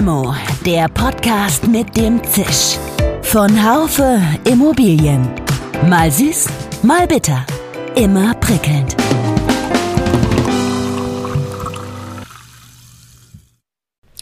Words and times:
Limo, 0.00 0.34
der 0.64 0.88
Podcast 0.88 1.68
mit 1.68 1.94
dem 1.94 2.24
Zisch. 2.24 2.78
Von 3.20 3.50
Haufe 3.62 4.18
Immobilien. 4.50 5.28
Mal 5.90 6.10
süß, 6.10 6.48
mal 6.82 7.06
bitter. 7.06 7.44
Immer 7.96 8.32
prickelnd. 8.36 8.96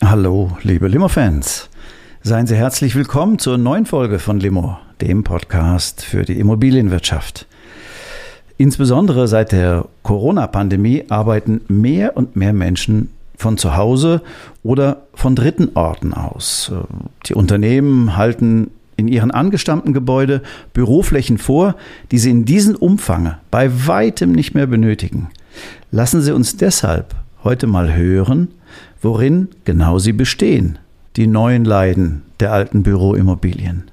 Hallo, 0.02 0.50
liebe 0.62 0.88
Limo-Fans. 0.88 1.68
Seien 2.24 2.48
Sie 2.48 2.56
herzlich 2.56 2.96
willkommen 2.96 3.38
zur 3.38 3.56
neuen 3.56 3.86
Folge 3.86 4.18
von 4.18 4.40
Limo, 4.40 4.78
dem 5.00 5.22
Podcast 5.22 6.02
für 6.02 6.24
die 6.24 6.40
Immobilienwirtschaft. 6.40 7.46
Insbesondere 8.56 9.28
seit 9.28 9.52
der 9.52 9.84
Corona-Pandemie 10.02 11.04
arbeiten 11.08 11.60
mehr 11.68 12.16
und 12.16 12.34
mehr 12.34 12.52
Menschen 12.52 13.10
von 13.38 13.56
zu 13.56 13.76
Hause 13.76 14.20
oder 14.62 15.02
von 15.14 15.34
dritten 15.34 15.70
Orten 15.74 16.12
aus. 16.12 16.72
Die 17.26 17.34
Unternehmen 17.34 18.16
halten 18.16 18.70
in 18.96 19.08
ihren 19.08 19.30
angestammten 19.30 19.94
Gebäude 19.94 20.42
Büroflächen 20.74 21.38
vor, 21.38 21.76
die 22.10 22.18
sie 22.18 22.30
in 22.30 22.44
diesem 22.44 22.74
Umfang 22.74 23.36
bei 23.50 23.86
weitem 23.86 24.32
nicht 24.32 24.54
mehr 24.54 24.66
benötigen. 24.66 25.30
Lassen 25.92 26.20
Sie 26.20 26.34
uns 26.34 26.56
deshalb 26.56 27.14
heute 27.44 27.68
mal 27.68 27.94
hören, 27.94 28.48
worin 29.00 29.48
genau 29.64 29.98
sie 29.98 30.12
bestehen, 30.12 30.78
die 31.16 31.28
neuen 31.28 31.64
Leiden 31.64 32.22
der 32.40 32.52
alten 32.52 32.82
Büroimmobilien. 32.82 33.84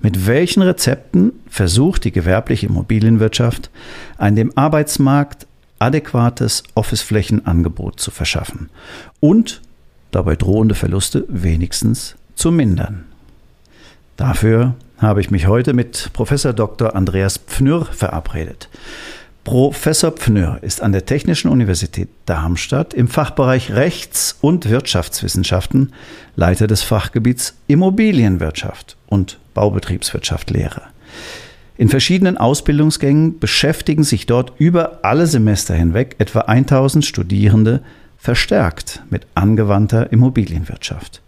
Mit 0.00 0.26
welchen 0.26 0.62
Rezepten 0.62 1.32
versucht 1.48 2.04
die 2.04 2.12
gewerbliche 2.12 2.66
Immobilienwirtschaft, 2.66 3.70
ein 4.16 4.36
dem 4.36 4.56
Arbeitsmarkt 4.56 5.46
adäquates 5.78 6.62
Officeflächenangebot 6.74 8.00
zu 8.00 8.10
verschaffen 8.10 8.70
und 9.20 9.62
dabei 10.10 10.36
drohende 10.36 10.74
Verluste 10.74 11.24
wenigstens 11.28 12.16
zu 12.34 12.50
mindern? 12.52 13.04
Dafür 14.16 14.74
habe 14.98 15.20
ich 15.20 15.30
mich 15.30 15.46
heute 15.46 15.74
mit 15.74 16.10
Professor 16.12 16.52
Dr. 16.52 16.96
Andreas 16.96 17.38
Pfnür 17.38 17.84
verabredet. 17.84 18.68
Professor 19.44 20.10
Pfnür 20.10 20.58
ist 20.60 20.82
an 20.82 20.92
der 20.92 21.06
Technischen 21.06 21.48
Universität 21.48 22.08
Darmstadt 22.26 22.92
im 22.92 23.08
Fachbereich 23.08 23.72
Rechts- 23.72 24.36
und 24.42 24.68
Wirtschaftswissenschaften 24.68 25.94
Leiter 26.36 26.66
des 26.66 26.82
Fachgebiets 26.82 27.54
Immobilienwirtschaft 27.66 28.96
und 29.06 29.38
Baubetriebswirtschaft 29.54 30.50
Lehre. 30.50 30.82
In 31.78 31.88
verschiedenen 31.88 32.36
Ausbildungsgängen 32.36 33.38
beschäftigen 33.38 34.02
sich 34.02 34.26
dort 34.26 34.52
über 34.58 34.98
alle 35.04 35.28
Semester 35.28 35.74
hinweg 35.74 36.16
etwa 36.18 36.40
1000 36.40 37.04
Studierende 37.04 37.82
verstärkt 38.18 39.04
mit 39.10 39.28
angewandter 39.36 40.12
Immobilienwirtschaft. 40.12 41.22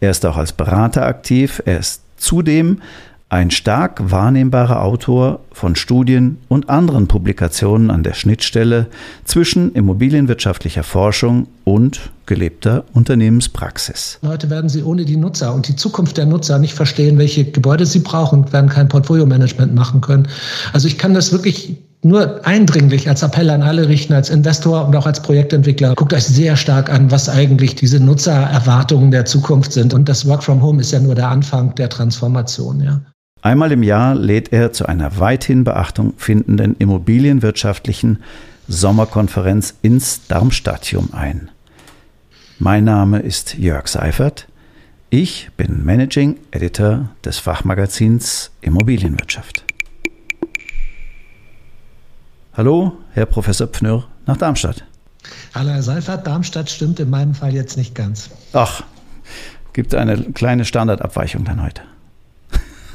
Er 0.00 0.10
ist 0.10 0.24
auch 0.24 0.38
als 0.38 0.54
Berater 0.54 1.04
aktiv, 1.06 1.62
er 1.66 1.78
ist 1.78 2.02
zudem 2.16 2.80
ein 3.28 3.50
stark 3.50 4.10
wahrnehmbarer 4.10 4.82
Autor 4.82 5.40
von 5.52 5.76
Studien 5.76 6.38
und 6.48 6.70
anderen 6.70 7.06
Publikationen 7.06 7.90
an 7.90 8.02
der 8.02 8.14
Schnittstelle 8.14 8.86
zwischen 9.24 9.74
immobilienwirtschaftlicher 9.74 10.82
Forschung 10.82 11.46
und 11.64 12.10
gelebter 12.26 12.84
Unternehmenspraxis. 12.92 14.18
Heute 14.24 14.50
werden 14.50 14.68
Sie 14.68 14.82
ohne 14.82 15.04
die 15.04 15.16
Nutzer 15.16 15.54
und 15.54 15.68
die 15.68 15.76
Zukunft 15.76 16.16
der 16.16 16.26
Nutzer 16.26 16.58
nicht 16.58 16.74
verstehen, 16.74 17.18
welche 17.18 17.44
Gebäude 17.44 17.86
sie 17.86 18.00
brauchen 18.00 18.44
und 18.44 18.52
werden 18.52 18.70
kein 18.70 18.88
Portfolio-Management 18.88 19.74
machen 19.74 20.00
können. 20.00 20.28
Also 20.72 20.88
ich 20.88 20.98
kann 20.98 21.14
das 21.14 21.32
wirklich 21.32 21.78
nur 22.04 22.46
eindringlich 22.46 23.08
als 23.08 23.22
Appell 23.22 23.48
an 23.50 23.62
alle 23.62 23.88
richten, 23.88 24.12
als 24.12 24.28
Investor 24.28 24.86
und 24.86 24.94
auch 24.94 25.06
als 25.06 25.22
Projektentwickler. 25.22 25.94
Guckt 25.94 26.12
euch 26.12 26.24
sehr 26.24 26.56
stark 26.56 26.90
an, 26.90 27.10
was 27.10 27.28
eigentlich 27.28 27.74
diese 27.74 27.98
Nutzererwartungen 27.98 29.10
der 29.10 29.24
Zukunft 29.24 29.72
sind. 29.72 29.94
Und 29.94 30.08
das 30.08 30.26
Work 30.26 30.42
from 30.42 30.62
Home 30.62 30.80
ist 30.80 30.92
ja 30.92 31.00
nur 31.00 31.14
der 31.14 31.28
Anfang 31.28 31.74
der 31.74 31.88
Transformation, 31.88 32.80
ja. 32.80 33.00
Einmal 33.40 33.72
im 33.72 33.82
Jahr 33.82 34.14
lädt 34.14 34.54
er 34.54 34.72
zu 34.72 34.86
einer 34.86 35.18
weithin 35.18 35.64
Beachtung 35.64 36.14
findenden 36.16 36.76
immobilienwirtschaftlichen 36.78 38.20
Sommerkonferenz 38.68 39.74
ins 39.82 40.26
Darmstadtium 40.28 41.10
ein. 41.12 41.50
Mein 42.60 42.84
Name 42.84 43.18
ist 43.18 43.54
Jörg 43.54 43.88
Seifert. 43.88 44.46
Ich 45.10 45.50
bin 45.56 45.84
Managing 45.84 46.38
Editor 46.52 47.08
des 47.24 47.40
Fachmagazins 47.40 48.52
Immobilienwirtschaft. 48.60 49.64
Hallo, 52.52 52.92
Herr 53.12 53.26
Professor 53.26 53.66
Pfnür 53.66 54.06
nach 54.26 54.36
Darmstadt. 54.36 54.84
Hallo, 55.52 55.70
Herr 55.70 55.82
Seifert. 55.82 56.28
Darmstadt 56.28 56.70
stimmt 56.70 57.00
in 57.00 57.10
meinem 57.10 57.34
Fall 57.34 57.52
jetzt 57.52 57.76
nicht 57.76 57.96
ganz. 57.96 58.30
Ach, 58.52 58.84
gibt 59.72 59.92
eine 59.92 60.16
kleine 60.16 60.64
Standardabweichung 60.64 61.44
dann 61.44 61.60
heute. 61.60 61.82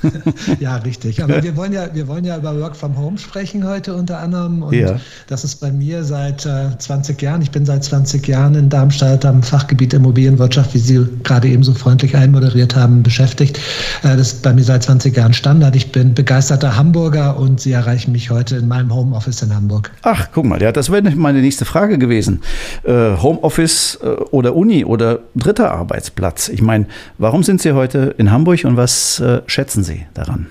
ja, 0.59 0.77
richtig. 0.77 1.23
Aber 1.23 1.41
wir 1.43 1.55
wollen 1.55 1.73
ja, 1.73 1.93
wir 1.93 2.07
wollen 2.07 2.25
ja 2.25 2.37
über 2.37 2.59
Work 2.59 2.75
from 2.75 2.97
Home 2.97 3.17
sprechen 3.17 3.65
heute 3.67 3.93
unter 3.93 4.19
anderem. 4.19 4.63
Und 4.63 4.73
ja. 4.73 4.99
das 5.27 5.43
ist 5.43 5.55
bei 5.55 5.71
mir 5.71 6.03
seit 6.03 6.45
äh, 6.45 6.77
20 6.77 7.21
Jahren. 7.21 7.41
Ich 7.41 7.51
bin 7.51 7.65
seit 7.65 7.83
20 7.83 8.27
Jahren 8.27 8.55
in 8.55 8.69
Darmstadt 8.69 9.25
am 9.25 9.43
Fachgebiet 9.43 9.93
Immobilienwirtschaft, 9.93 10.73
wie 10.73 10.79
Sie 10.79 11.07
gerade 11.23 11.47
eben 11.47 11.63
so 11.63 11.73
freundlich 11.73 12.15
einmoderiert 12.15 12.75
haben, 12.75 13.03
beschäftigt. 13.03 13.57
Äh, 14.03 14.17
das 14.17 14.33
ist 14.33 14.43
bei 14.43 14.53
mir 14.53 14.63
seit 14.63 14.83
20 14.83 15.15
Jahren 15.15 15.33
Standard. 15.33 15.75
Ich 15.75 15.91
bin 15.91 16.13
begeisterter 16.13 16.75
Hamburger 16.75 17.37
und 17.37 17.59
Sie 17.59 17.71
erreichen 17.71 18.11
mich 18.11 18.29
heute 18.29 18.57
in 18.57 18.67
meinem 18.67 18.93
Homeoffice 18.93 19.41
in 19.41 19.53
Hamburg. 19.53 19.91
Ach, 20.03 20.27
guck 20.33 20.45
mal, 20.45 20.61
ja, 20.61 20.71
das 20.71 20.91
wäre 20.91 21.09
meine 21.11 21.41
nächste 21.41 21.65
Frage 21.65 21.97
gewesen. 21.97 22.41
Äh, 22.83 23.17
Homeoffice 23.17 23.99
äh, 24.01 24.07
oder 24.31 24.55
Uni 24.55 24.85
oder 24.85 25.19
dritter 25.35 25.71
Arbeitsplatz. 25.71 26.49
Ich 26.49 26.61
meine, 26.61 26.85
warum 27.17 27.43
sind 27.43 27.61
Sie 27.61 27.73
heute 27.73 28.15
in 28.17 28.31
Hamburg 28.31 28.63
und 28.63 28.77
was 28.77 29.19
äh, 29.19 29.41
schätzen 29.45 29.83
Sie? 29.83 29.88
Sie 29.89 30.05
daran? 30.13 30.45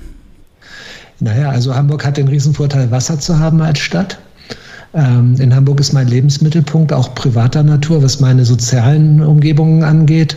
Naja, 1.21 1.51
also 1.51 1.75
Hamburg 1.75 2.05
hat 2.05 2.17
den 2.17 2.27
Riesenvorteil, 2.27 2.91
Wasser 2.91 3.21
zu 3.21 3.39
haben 3.39 3.61
als 3.61 3.79
Stadt. 3.79 4.19
Ähm, 4.95 5.37
in 5.39 5.55
Hamburg 5.55 5.79
ist 5.79 5.93
mein 5.93 6.09
Lebensmittelpunkt 6.09 6.93
auch 6.93 7.15
privater 7.15 7.63
Natur, 7.63 8.03
was 8.03 8.19
meine 8.19 8.45
sozialen 8.45 9.23
Umgebungen 9.23 9.85
angeht. 9.85 10.37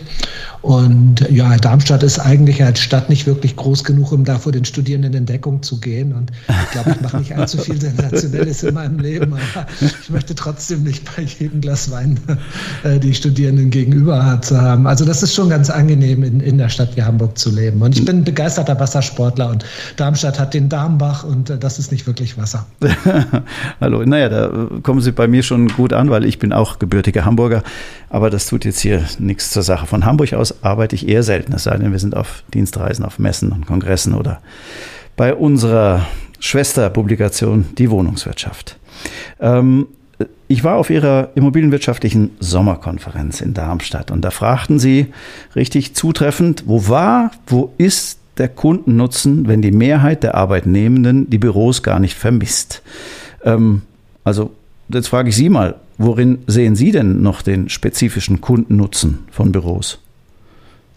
Und 0.61 1.27
ja, 1.31 1.57
Darmstadt 1.57 2.03
ist 2.03 2.19
eigentlich 2.19 2.63
als 2.63 2.79
Stadt 2.79 3.09
nicht 3.09 3.25
wirklich 3.25 3.55
groß 3.55 3.83
genug, 3.83 4.11
um 4.11 4.25
da 4.25 4.37
vor 4.37 4.51
den 4.51 4.63
Studierenden 4.63 5.13
in 5.13 5.25
Deckung 5.25 5.63
zu 5.63 5.79
gehen. 5.79 6.13
Und 6.13 6.31
ich 6.47 6.71
glaube, 6.71 6.91
ich 6.91 7.01
mache 7.01 7.17
nicht 7.17 7.35
allzu 7.35 7.57
viel 7.57 7.81
Sensationelles 7.81 8.61
in 8.61 8.75
meinem 8.75 8.99
Leben, 8.99 9.33
aber 9.33 9.65
ich 9.81 10.09
möchte 10.11 10.35
trotzdem 10.35 10.83
nicht 10.83 11.03
bei 11.15 11.23
jedem 11.23 11.61
Glas 11.61 11.89
Wein 11.89 12.19
äh, 12.83 12.99
die 12.99 13.13
Studierenden 13.15 13.71
gegenüber 13.71 14.39
zu 14.41 14.61
haben. 14.61 14.85
Also 14.85 15.03
das 15.03 15.23
ist 15.23 15.33
schon 15.33 15.49
ganz 15.49 15.71
angenehm, 15.71 16.23
in, 16.23 16.39
in 16.41 16.59
der 16.59 16.69
Stadt 16.69 16.95
wie 16.95 17.01
Hamburg 17.01 17.39
zu 17.39 17.49
leben. 17.49 17.81
Und 17.81 17.97
ich 17.97 18.05
bin 18.05 18.23
begeisterter 18.23 18.79
Wassersportler 18.79 19.49
und 19.49 19.65
Darmstadt 19.97 20.39
hat 20.39 20.53
den 20.53 20.69
Darmbach 20.69 21.23
und 21.23 21.49
äh, 21.49 21.57
das 21.57 21.79
ist 21.79 21.91
nicht 21.91 22.05
wirklich 22.05 22.37
Wasser. 22.37 22.67
Hallo, 23.81 24.03
naja, 24.05 24.29
da 24.29 24.67
kommen 24.83 25.01
Sie 25.01 25.11
bei 25.11 25.27
mir 25.27 25.41
schon 25.41 25.69
gut 25.69 25.91
an, 25.91 26.11
weil 26.11 26.23
ich 26.23 26.37
bin 26.37 26.53
auch 26.53 26.77
gebürtiger 26.77 27.25
Hamburger. 27.25 27.63
Aber 28.09 28.29
das 28.29 28.45
tut 28.45 28.65
jetzt 28.65 28.81
hier 28.81 29.05
nichts 29.19 29.51
zur 29.51 29.63
Sache. 29.63 29.87
Von 29.87 30.05
Hamburg 30.05 30.33
aus 30.33 30.50
arbeite 30.61 30.95
ich 30.95 31.07
eher 31.07 31.23
selten, 31.23 31.53
es 31.53 31.63
sei 31.63 31.77
denn, 31.77 31.91
wir 31.91 31.99
sind 31.99 32.15
auf 32.15 32.43
Dienstreisen, 32.53 33.05
auf 33.05 33.19
Messen 33.19 33.51
und 33.51 33.65
Kongressen 33.65 34.13
oder 34.13 34.41
bei 35.15 35.33
unserer 35.33 36.05
Schwesterpublikation 36.39 37.65
Die 37.77 37.91
Wohnungswirtschaft. 37.91 38.77
Ähm, 39.39 39.87
ich 40.47 40.63
war 40.63 40.75
auf 40.75 40.89
Ihrer 40.89 41.29
immobilienwirtschaftlichen 41.35 42.31
Sommerkonferenz 42.39 43.41
in 43.41 43.53
Darmstadt 43.53 44.11
und 44.11 44.21
da 44.21 44.31
fragten 44.31 44.79
Sie 44.79 45.07
richtig 45.55 45.95
zutreffend, 45.95 46.63
wo 46.67 46.87
war, 46.87 47.31
wo 47.47 47.73
ist 47.77 48.19
der 48.37 48.49
Kundennutzen, 48.49 49.47
wenn 49.47 49.61
die 49.61 49.71
Mehrheit 49.71 50.23
der 50.23 50.35
Arbeitnehmenden 50.35 51.29
die 51.29 51.37
Büros 51.37 51.83
gar 51.83 51.99
nicht 51.99 52.17
vermisst? 52.17 52.81
Ähm, 53.43 53.83
also 54.23 54.51
jetzt 54.89 55.07
frage 55.07 55.29
ich 55.29 55.35
Sie 55.35 55.49
mal, 55.49 55.75
worin 55.97 56.39
sehen 56.47 56.75
Sie 56.75 56.91
denn 56.91 57.21
noch 57.21 57.41
den 57.41 57.69
spezifischen 57.69 58.41
Kundennutzen 58.41 59.19
von 59.31 59.51
Büros? 59.51 60.00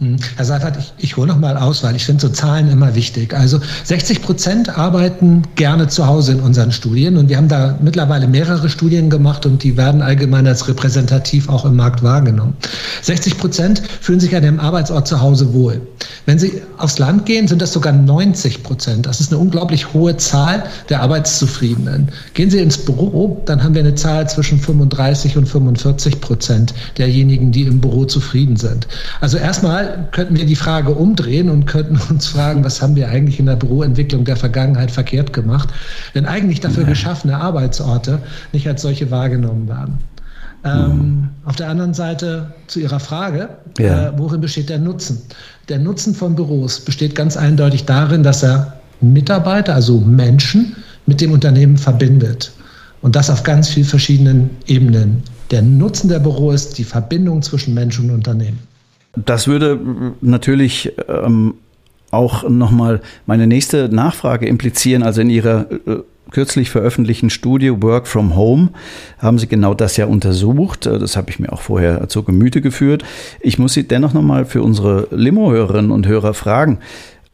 Hm. 0.00 0.16
Herr 0.34 0.44
Seifert, 0.44 0.76
ich, 0.76 0.92
ich 0.98 1.16
hole 1.16 1.28
noch 1.28 1.38
mal 1.38 1.56
aus, 1.56 1.84
weil 1.84 1.94
ich 1.94 2.04
finde 2.04 2.20
so 2.20 2.28
Zahlen 2.28 2.68
immer 2.68 2.96
wichtig. 2.96 3.32
Also 3.32 3.60
60 3.84 4.22
Prozent 4.22 4.76
arbeiten 4.76 5.42
gerne 5.54 5.86
zu 5.86 6.08
Hause 6.08 6.32
in 6.32 6.40
unseren 6.40 6.72
Studien 6.72 7.16
und 7.16 7.28
wir 7.28 7.36
haben 7.36 7.46
da 7.46 7.78
mittlerweile 7.80 8.26
mehrere 8.26 8.68
Studien 8.68 9.08
gemacht 9.08 9.46
und 9.46 9.62
die 9.62 9.76
werden 9.76 10.02
allgemein 10.02 10.48
als 10.48 10.66
repräsentativ 10.66 11.48
auch 11.48 11.64
im 11.64 11.76
Markt 11.76 12.02
wahrgenommen. 12.02 12.56
60 13.02 13.38
Prozent 13.38 13.82
fühlen 14.00 14.18
sich 14.18 14.34
an 14.34 14.42
dem 14.42 14.58
Arbeitsort 14.58 15.06
zu 15.06 15.20
Hause 15.20 15.54
wohl. 15.54 15.80
Wenn 16.26 16.40
Sie 16.40 16.62
aufs 16.78 16.98
Land 16.98 17.24
gehen, 17.26 17.46
sind 17.46 17.62
das 17.62 17.72
sogar 17.72 17.92
90 17.92 18.64
Prozent. 18.64 19.06
Das 19.06 19.20
ist 19.20 19.30
eine 19.30 19.40
unglaublich 19.40 19.92
hohe 19.92 20.16
Zahl 20.16 20.64
der 20.88 21.02
Arbeitszufriedenen. 21.02 22.08
Gehen 22.32 22.50
Sie 22.50 22.58
ins 22.58 22.78
Büro, 22.78 23.42
dann 23.44 23.62
haben 23.62 23.74
wir 23.74 23.82
eine 23.82 23.94
Zahl 23.94 24.28
zwischen 24.28 24.58
35 24.58 25.36
und 25.36 25.46
45 25.46 26.20
Prozent 26.20 26.74
derjenigen, 26.98 27.52
die 27.52 27.62
im 27.62 27.80
Büro 27.80 28.06
zufrieden 28.06 28.56
sind. 28.56 28.88
Also 29.20 29.36
erstmal 29.36 29.83
könnten 30.12 30.36
wir 30.36 30.46
die 30.46 30.56
Frage 30.56 30.90
umdrehen 30.90 31.50
und 31.50 31.66
könnten 31.66 31.98
uns 32.10 32.26
fragen, 32.26 32.64
was 32.64 32.82
haben 32.82 32.96
wir 32.96 33.08
eigentlich 33.08 33.38
in 33.38 33.46
der 33.46 33.56
Büroentwicklung 33.56 34.24
der 34.24 34.36
Vergangenheit 34.36 34.90
verkehrt 34.90 35.32
gemacht, 35.32 35.68
wenn 36.12 36.26
eigentlich 36.26 36.60
dafür 36.60 36.84
geschaffene 36.84 37.36
Arbeitsorte 37.36 38.20
nicht 38.52 38.66
als 38.68 38.82
solche 38.82 39.10
wahrgenommen 39.10 39.68
werden. 39.68 39.98
Ähm, 40.64 40.88
mhm. 40.88 41.28
Auf 41.44 41.56
der 41.56 41.68
anderen 41.68 41.92
Seite 41.92 42.52
zu 42.68 42.80
Ihrer 42.80 43.00
Frage, 43.00 43.50
ja. 43.78 44.08
äh, 44.08 44.12
worin 44.18 44.40
besteht 44.40 44.70
der 44.70 44.78
Nutzen? 44.78 45.20
Der 45.68 45.78
Nutzen 45.78 46.14
von 46.14 46.34
Büros 46.34 46.80
besteht 46.80 47.14
ganz 47.14 47.36
eindeutig 47.36 47.84
darin, 47.84 48.22
dass 48.22 48.42
er 48.42 48.74
Mitarbeiter, 49.00 49.74
also 49.74 50.00
Menschen, 50.00 50.74
mit 51.06 51.20
dem 51.20 51.32
Unternehmen 51.32 51.76
verbindet. 51.76 52.52
Und 53.02 53.16
das 53.16 53.28
auf 53.28 53.42
ganz 53.42 53.68
vielen 53.68 53.86
verschiedenen 53.86 54.50
Ebenen. 54.66 55.22
Der 55.50 55.60
Nutzen 55.60 56.08
der 56.08 56.20
Büro 56.20 56.52
ist 56.52 56.78
die 56.78 56.84
Verbindung 56.84 57.42
zwischen 57.42 57.74
Mensch 57.74 57.98
und 57.98 58.10
Unternehmen. 58.10 58.58
Das 59.16 59.46
würde 59.46 59.78
natürlich 60.20 60.92
ähm, 61.08 61.54
auch 62.10 62.48
nochmal 62.48 63.00
meine 63.26 63.46
nächste 63.46 63.88
Nachfrage 63.88 64.46
implizieren. 64.46 65.02
Also 65.02 65.20
in 65.20 65.30
Ihrer 65.30 65.66
äh, 65.86 65.96
kürzlich 66.30 66.70
veröffentlichten 66.70 67.30
Studie 67.30 67.82
Work 67.82 68.06
from 68.06 68.34
Home 68.36 68.70
haben 69.18 69.38
Sie 69.38 69.46
genau 69.46 69.74
das 69.74 69.96
ja 69.96 70.06
untersucht. 70.06 70.86
Äh, 70.86 70.98
das 70.98 71.16
habe 71.16 71.30
ich 71.30 71.38
mir 71.38 71.52
auch 71.52 71.62
vorher 71.62 72.08
zu 72.08 72.22
Gemüte 72.22 72.60
geführt. 72.60 73.04
Ich 73.40 73.58
muss 73.58 73.74
Sie 73.74 73.86
dennoch 73.86 74.12
nochmal 74.12 74.44
für 74.44 74.62
unsere 74.62 75.08
Limo-Hörerinnen 75.10 75.90
und 75.90 76.06
Hörer 76.06 76.34
fragen. 76.34 76.78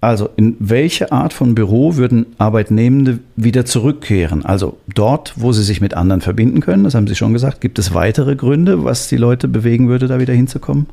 Also 0.02 0.30
in 0.36 0.56
welche 0.60 1.12
Art 1.12 1.34
von 1.34 1.54
Büro 1.54 1.96
würden 1.96 2.24
Arbeitnehmende 2.38 3.18
wieder 3.36 3.66
zurückkehren? 3.66 4.46
Also 4.46 4.78
dort, 4.94 5.34
wo 5.36 5.52
sie 5.52 5.62
sich 5.62 5.82
mit 5.82 5.92
anderen 5.92 6.22
verbinden 6.22 6.60
können, 6.60 6.84
das 6.84 6.94
haben 6.94 7.06
Sie 7.06 7.14
schon 7.14 7.34
gesagt. 7.34 7.60
Gibt 7.60 7.78
es 7.78 7.92
weitere 7.92 8.34
Gründe, 8.34 8.82
was 8.82 9.08
die 9.08 9.18
Leute 9.18 9.46
bewegen 9.46 9.88
würde, 9.88 10.06
da 10.06 10.18
wieder 10.18 10.32
hinzukommen? 10.32 10.86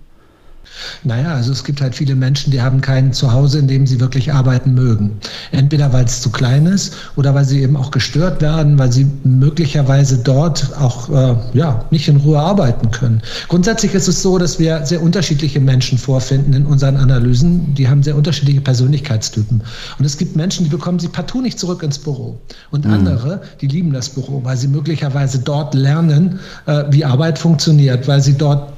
Naja, 1.04 1.34
also 1.34 1.52
es 1.52 1.64
gibt 1.64 1.82
halt 1.82 1.96
viele 1.96 2.16
Menschen, 2.16 2.52
die 2.52 2.62
haben 2.62 2.82
kein 2.82 3.14
Zuhause, 3.14 3.60
in 3.60 3.68
dem 3.68 3.88
sie 3.88 4.00
wirklich 4.00 4.34
arbeiten 4.34 4.74
mögen. 4.74 5.18
Entweder 5.52 5.94
weil 5.94 6.06
es 6.06 6.22
zu 6.22 6.30
klein 6.30 6.66
ist 6.66 6.94
oder 7.16 7.34
weil 7.34 7.46
sie 7.46 7.62
eben 7.62 7.76
auch 7.76 7.92
gestört 7.92 8.42
werden, 8.42 8.78
weil 8.78 8.92
sie 8.92 9.08
möglicherweise 9.24 10.18
dort 10.18 10.76
auch 10.80 11.10
äh, 11.10 11.36
ja, 11.54 11.86
nicht 11.92 12.08
in 12.08 12.18
Ruhe 12.18 12.40
arbeiten 12.40 12.92
können. 12.92 13.22
Grundsätzlich 13.48 13.94
ist 13.94 14.08
es 14.08 14.22
so, 14.22 14.38
dass 14.38 14.60
wir 14.60 14.86
sehr 14.86 15.02
unterschiedliche 15.02 15.60
Menschen 15.60 15.98
vorfinden 15.98 16.54
in 16.54 16.66
unseren 16.66 16.98
Analysen. 16.98 17.74
Die 17.76 17.88
haben 17.88 18.04
sehr 18.04 18.16
unterschiedliche 18.16 18.62
Persönlichkeitstypen. 18.62 19.62
Und 19.98 20.06
es 20.06 20.18
gibt 20.18 20.36
Menschen, 20.36 20.66
die 20.66 20.70
bekommen 20.70 21.00
sie 21.00 21.08
partout 21.08 21.42
nicht 21.42 21.60
zurück 21.60 21.84
ins 21.84 22.00
Büro. 22.00 22.40
Und 22.72 22.86
mhm. 22.86 22.94
andere, 22.94 23.42
die 23.62 23.68
lieben 23.68 23.94
das 23.94 24.10
Büro, 24.10 24.44
weil 24.44 24.58
sie 24.58 24.68
möglicherweise 24.68 25.40
dort 25.40 25.74
lernen, 25.74 26.40
äh, 26.66 26.84
wie 26.90 27.06
Arbeit 27.06 27.40
funktioniert, 27.40 28.08
weil 28.08 28.22
sie 28.22 28.34
dort 28.34 28.77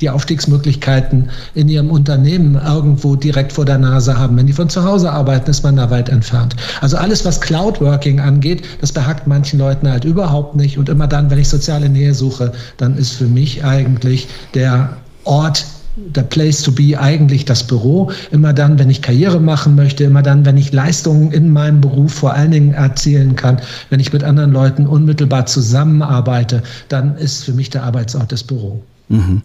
die 0.00 0.10
Aufstiegsmöglichkeiten 0.10 1.30
in 1.54 1.68
ihrem 1.68 1.90
Unternehmen 1.90 2.60
irgendwo 2.62 3.16
direkt 3.16 3.52
vor 3.52 3.64
der 3.64 3.78
Nase 3.78 4.18
haben. 4.18 4.36
Wenn 4.36 4.46
die 4.46 4.52
von 4.52 4.68
zu 4.68 4.84
Hause 4.84 5.10
arbeiten, 5.10 5.50
ist 5.50 5.62
man 5.62 5.76
da 5.76 5.90
weit 5.90 6.08
entfernt. 6.08 6.56
Also 6.80 6.96
alles, 6.96 7.24
was 7.24 7.40
Cloudworking 7.40 8.20
angeht, 8.20 8.62
das 8.80 8.92
behagt 8.92 9.26
manchen 9.26 9.58
Leuten 9.58 9.88
halt 9.88 10.04
überhaupt 10.04 10.56
nicht. 10.56 10.78
Und 10.78 10.88
immer 10.88 11.06
dann, 11.06 11.30
wenn 11.30 11.38
ich 11.38 11.48
soziale 11.48 11.88
Nähe 11.88 12.14
suche, 12.14 12.52
dann 12.76 12.96
ist 12.96 13.12
für 13.12 13.26
mich 13.26 13.64
eigentlich 13.64 14.28
der 14.54 14.96
Ort 15.24 15.64
der 15.96 16.22
Place 16.22 16.62
to 16.62 16.72
be 16.72 16.98
eigentlich 16.98 17.46
das 17.46 17.66
Büro. 17.66 18.10
Immer 18.30 18.52
dann, 18.52 18.78
wenn 18.78 18.90
ich 18.90 19.00
Karriere 19.00 19.40
machen 19.40 19.74
möchte, 19.74 20.04
immer 20.04 20.22
dann, 20.22 20.44
wenn 20.44 20.58
ich 20.58 20.72
Leistungen 20.72 21.32
in 21.32 21.50
meinem 21.50 21.80
Beruf 21.80 22.12
vor 22.12 22.34
allen 22.34 22.50
Dingen 22.50 22.74
erzielen 22.74 23.34
kann, 23.34 23.60
wenn 23.88 24.00
ich 24.00 24.12
mit 24.12 24.22
anderen 24.22 24.52
Leuten 24.52 24.86
unmittelbar 24.86 25.46
zusammenarbeite, 25.46 26.62
dann 26.88 27.16
ist 27.16 27.44
für 27.44 27.52
mich 27.52 27.70
der 27.70 27.84
Arbeitsort 27.84 28.30
das 28.30 28.42
Büro. 28.42 28.82
Mhm. 29.08 29.42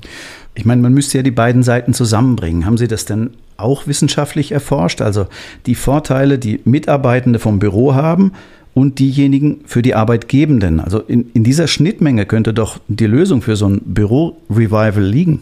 Ich 0.56 0.66
meine, 0.66 0.82
man 0.82 0.94
müsste 0.94 1.18
ja 1.18 1.24
die 1.24 1.32
beiden 1.32 1.64
Seiten 1.64 1.94
zusammenbringen. 1.94 2.66
Haben 2.66 2.78
Sie 2.78 2.88
das 2.88 3.06
denn 3.06 3.32
auch 3.58 3.88
wissenschaftlich 3.88 4.52
erforscht? 4.52 5.02
Also 5.02 5.28
die 5.66 5.76
Vorteile, 5.76 6.40
die 6.40 6.60
Mitarbeitende 6.66 7.40
vom 7.40 7.60
Büro 7.60 7.94
haben 7.96 8.34
und 8.74 9.00
diejenigen 9.00 9.62
für 9.66 9.82
die 9.82 9.96
Arbeitgebenden. 9.96 10.80
Also 10.80 11.00
in, 11.00 11.30
in 11.34 11.44
dieser 11.44 11.68
Schnittmenge 11.68 12.26
könnte 12.26 12.54
doch 12.54 12.80
die 12.88 13.06
Lösung 13.06 13.42
für 13.42 13.56
so 13.56 13.68
ein 13.68 13.82
Büro-Revival 13.86 15.04
liegen. 15.04 15.42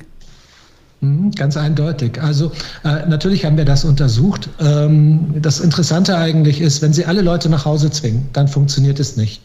Mhm, 1.02 1.32
ganz 1.32 1.56
eindeutig. 1.56 2.22
Also 2.22 2.52
äh, 2.84 3.08
natürlich 3.08 3.46
haben 3.46 3.58
wir 3.58 3.66
das 3.66 3.86
untersucht. 3.86 4.50
Ähm, 4.60 5.36
das 5.42 5.60
Interessante 5.60 6.18
eigentlich 6.18 6.60
ist, 6.62 6.82
wenn 6.82 6.94
Sie 6.94 7.06
alle 7.06 7.22
Leute 7.22 7.50
nach 7.50 7.66
Hause 7.66 7.90
zwingen, 7.92 8.28
dann 8.34 8.48
funktioniert 8.48 9.00
es 9.00 9.16
nicht. 9.16 9.42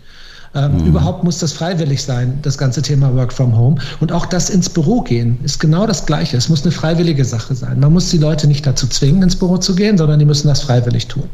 Ähm, 0.55 0.79
mhm. 0.79 0.87
Überhaupt 0.87 1.25
muss 1.25 1.39
das 1.39 1.53
freiwillig 1.53 2.03
sein, 2.03 2.39
das 2.43 2.59
ganze 2.59 2.83
Thema 2.83 3.15
Work 3.15 3.33
from 3.33 3.57
Home. 3.57 3.77
Und 4.01 4.13
auch 4.13 4.27
das 4.27 4.51
ins 4.51 4.69
Büro 4.69 5.03
gehen 5.03 5.39
ist 5.43 5.59
genau 5.59 5.87
das 5.87 6.07
Gleiche. 6.07 6.37
Es 6.37 6.49
muss 6.49 6.63
eine 6.63 6.73
freiwillige 6.73 7.25
Sache 7.25 7.55
sein. 7.55 7.81
Man 7.81 7.93
muss 7.93 8.11
die 8.11 8.19
Leute 8.19 8.47
nicht 8.47 8.67
dazu 8.67 8.87
zwingen, 8.87 9.23
ins 9.23 9.37
Büro 9.37 9.59
zu 9.59 9.75
gehen, 9.75 9.99
sondern 9.99 10.19
die 10.19 10.25
müssen 10.25 10.49
das 10.49 10.63
freiwillig 10.63 11.09
tun. 11.09 11.25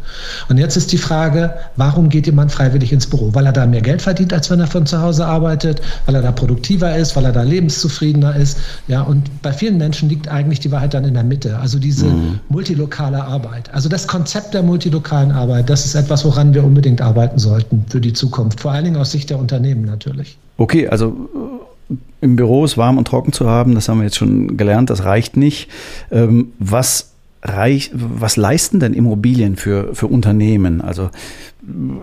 Und 0.49 0.59
jetzt 0.59 0.77
ist 0.77 0.93
die 0.93 0.99
Frage, 0.99 1.55
warum 1.77 2.09
geht 2.09 2.27
jemand 2.27 2.53
freiwillig 2.53 2.93
ins 2.93 3.07
Büro? 3.07 3.35
Weil 3.35 3.47
er 3.47 3.53
da 3.53 3.67
mehr 3.67 3.83
Geld 3.83 4.03
verdient, 4.03 4.33
als 4.33 4.51
wenn 4.51 4.61
er 4.61 4.67
von 4.67 4.87
zu 4.87 5.01
Hause 5.01 5.27
arbeitet, 5.27 5.81
weil 6.07 6.15
er 6.15 6.23
da 6.23 6.33
produktiver 6.33 6.97
ist, 6.97 7.17
weil 7.17 7.25
er 7.25 7.33
da 7.33 7.43
lebenszufriedener 7.43 8.37
ist. 8.37 8.59
Ja, 8.89 9.03
und 9.03 9.43
bei 9.43 9.53
vielen 9.53 9.79
Menschen 9.79 10.09
liegt 10.09 10.29
eigentlich 10.29 10.61
die 10.61 10.73
Wahrheit 10.73 10.95
dann 10.95 11.05
in 11.05 11.15
der 11.15 11.25
Mitte. 11.25 11.59
Also 11.59 11.79
diese 11.79 12.07
mhm. 12.07 12.41
multilokale 12.49 13.23
Arbeit. 13.23 13.73
Also 13.75 13.89
das 13.89 14.07
Konzept 14.07 14.55
der 14.55 14.63
multilokalen 14.63 15.33
Arbeit, 15.33 15.69
das 15.69 15.85
ist 15.85 15.95
etwas, 15.95 16.25
woran 16.25 16.55
wir 16.55 16.65
unbedingt 16.65 17.01
arbeiten 17.01 17.39
sollten 17.39 17.85
für 17.89 18.01
die 18.01 18.13
Zukunft. 18.13 18.61
Vor 18.61 18.73
allen 18.73 18.85
Dingen 18.85 18.97
aus 18.97 19.10
aus 19.11 19.13
Sicht 19.13 19.31
der 19.31 19.39
Unternehmen 19.39 19.85
natürlich. 19.85 20.39
Okay, 20.57 20.87
also 20.87 21.29
äh, 21.91 21.95
im 22.21 22.37
Büro 22.37 22.65
es 22.65 22.77
warm 22.77 22.97
und 22.97 23.09
trocken 23.09 23.33
zu 23.33 23.49
haben, 23.49 23.75
das 23.75 23.89
haben 23.89 23.99
wir 23.99 24.05
jetzt 24.05 24.17
schon 24.17 24.57
gelernt, 24.57 24.91
das 24.91 25.05
reicht 25.05 25.37
nicht. 25.37 25.69
Ähm, 26.13 26.53
was, 26.61 27.13
reich, 27.43 27.91
was 27.93 28.37
leisten 28.37 28.79
denn 28.79 28.95
Immobilien 28.95 29.57
für, 29.57 29.95
für 29.95 30.07
Unternehmen? 30.07 30.81
Also 30.81 31.11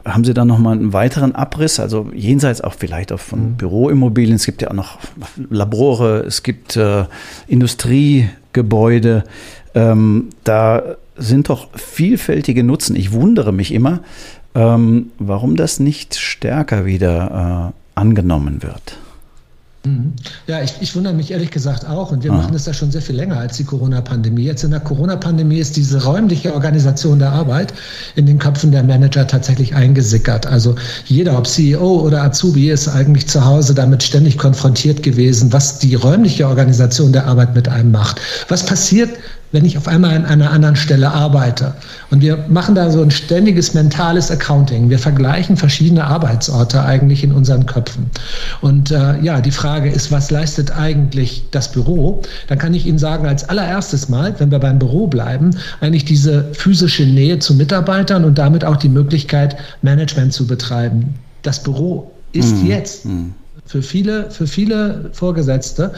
haben 0.04 0.26
Sie 0.26 0.34
da 0.34 0.44
nochmal 0.44 0.78
einen 0.78 0.92
weiteren 0.92 1.34
Abriss, 1.34 1.80
also 1.80 2.12
jenseits 2.14 2.62
auch 2.62 2.74
vielleicht 2.74 3.12
auch 3.14 3.20
von 3.20 3.52
mhm. 3.52 3.54
Büroimmobilien, 3.56 4.36
es 4.36 4.46
gibt 4.46 4.62
ja 4.62 4.70
auch 4.70 4.74
noch 4.74 5.00
Labore, 5.50 6.26
es 6.28 6.44
gibt 6.44 6.76
äh, 6.76 7.06
Industriegebäude, 7.48 9.24
ähm, 9.74 10.30
da 10.44 10.84
sind 11.18 11.50
doch 11.50 11.70
vielfältige 11.76 12.64
Nutzen. 12.64 12.96
Ich 12.96 13.12
wundere 13.12 13.52
mich 13.52 13.74
immer, 13.74 14.02
ähm, 14.58 15.12
warum 15.20 15.56
das 15.56 15.80
nicht 15.80 16.16
stärker 16.16 16.86
wieder 16.86 17.74
äh, 17.74 18.00
angenommen 18.00 18.64
wird. 18.64 18.98
Mhm. 19.86 20.14
Ja, 20.48 20.64
ich, 20.64 20.74
ich, 20.80 20.96
wundere 20.96 21.14
mich 21.14 21.30
ehrlich 21.30 21.52
gesagt 21.52 21.88
auch. 21.88 22.12
Und 22.12 22.24
wir 22.24 22.32
ah. 22.32 22.38
machen 22.38 22.54
das 22.54 22.66
ja 22.66 22.74
schon 22.74 22.92
sehr 22.92 23.04
viel 23.04 23.16
länger 23.16 23.38
als 23.38 23.58
die 23.58 23.64
Corona-Pandemie. 23.64 24.44
Jetzt 24.44 24.64
in 24.64 24.72
der 24.72 24.80
Corona-Pandemie 24.80 25.60
ist 25.60 25.78
diese 25.78 26.04
räumliche 26.04 26.56
Organisation 26.56 27.20
der 27.20 27.32
Arbeit 27.32 27.72
in 28.16 28.26
den 28.26 28.40
Köpfen 28.40 28.72
der 28.72 28.82
Manager 28.82 29.28
tatsächlich 29.28 29.76
eingesickert. 29.76 30.48
Also 30.48 30.76
jeder, 31.06 31.38
ob 31.38 31.46
CEO 31.46 32.02
oder 32.02 32.24
Azubi, 32.24 32.72
ist 32.72 32.88
eigentlich 32.88 33.28
zu 33.28 33.46
Hause 33.46 33.76
damit 33.76 34.02
ständig 34.02 34.40
konfrontiert 34.40 35.04
gewesen, 35.04 35.54
was 35.54 35.78
die 35.78 35.94
räumliche 35.94 36.48
Organisation 36.48 37.12
der 37.14 37.28
Arbeit 37.28 37.54
mit 37.54 37.70
einem 37.70 37.92
macht. 37.92 38.20
Was 38.50 38.66
passiert, 38.66 39.12
wenn 39.52 39.66
ich 39.66 39.78
auf 39.78 39.88
einmal 39.88 40.16
an 40.16 40.26
einer 40.26 40.52
anderen 40.52 40.76
Stelle 40.76 41.12
arbeite. 41.12 41.74
Und 42.12 42.22
wir 42.22 42.46
machen 42.50 42.76
da 42.76 42.92
so 42.92 43.02
ein 43.02 43.12
ständiges 43.12 43.74
mentales 43.74 44.30
Accounting. 44.30 44.90
Wir 44.90 45.00
vergleichen 45.00 45.58
verschiedene 45.58 46.04
Arbeitsorte 46.04 46.84
eigentlich 46.84 47.24
in 47.24 47.32
unseren 47.32 47.66
Köpfen. 47.66 48.10
Und 48.62 48.92
äh, 48.92 49.20
ja, 49.22 49.42
die 49.42 49.52
Frage 49.52 49.90
ist, 49.90 50.12
was 50.12 50.32
leistet 50.32 50.78
eigentlich 50.78 51.46
das 51.52 51.72
Büro? 51.72 52.22
Dann 52.48 52.58
kann 52.58 52.74
ich 52.74 52.86
Ihnen 52.86 53.00
sagen, 53.00 53.26
als 53.26 53.48
allererstes 53.48 54.10
Mal, 54.10 54.36
wenn 54.40 54.52
wir 54.52 54.60
beim 54.60 54.80
Büro 54.80 55.08
bleiben, 55.08 55.52
eigentlich 55.80 56.06
diese 56.06 56.46
physische 56.54 57.04
Nähe 57.04 57.40
zu 57.40 57.56
Mitarbeitern 57.56 58.26
und 58.26 58.38
damit 58.38 58.66
auch 58.66 58.78
die 58.78 58.90
Möglichkeit, 58.90 59.56
Management 59.82 60.34
zu 60.34 60.46
betreiben. 60.46 61.16
Das 61.42 61.64
Büro 61.64 62.12
ist 62.34 62.58
mhm. 62.58 62.68
jetzt 62.68 63.06
mhm 63.06 63.34
für 63.68 63.82
viele, 63.82 64.32
für 64.32 64.48
viele 64.48 65.10
Vorgesetzte 65.14 65.92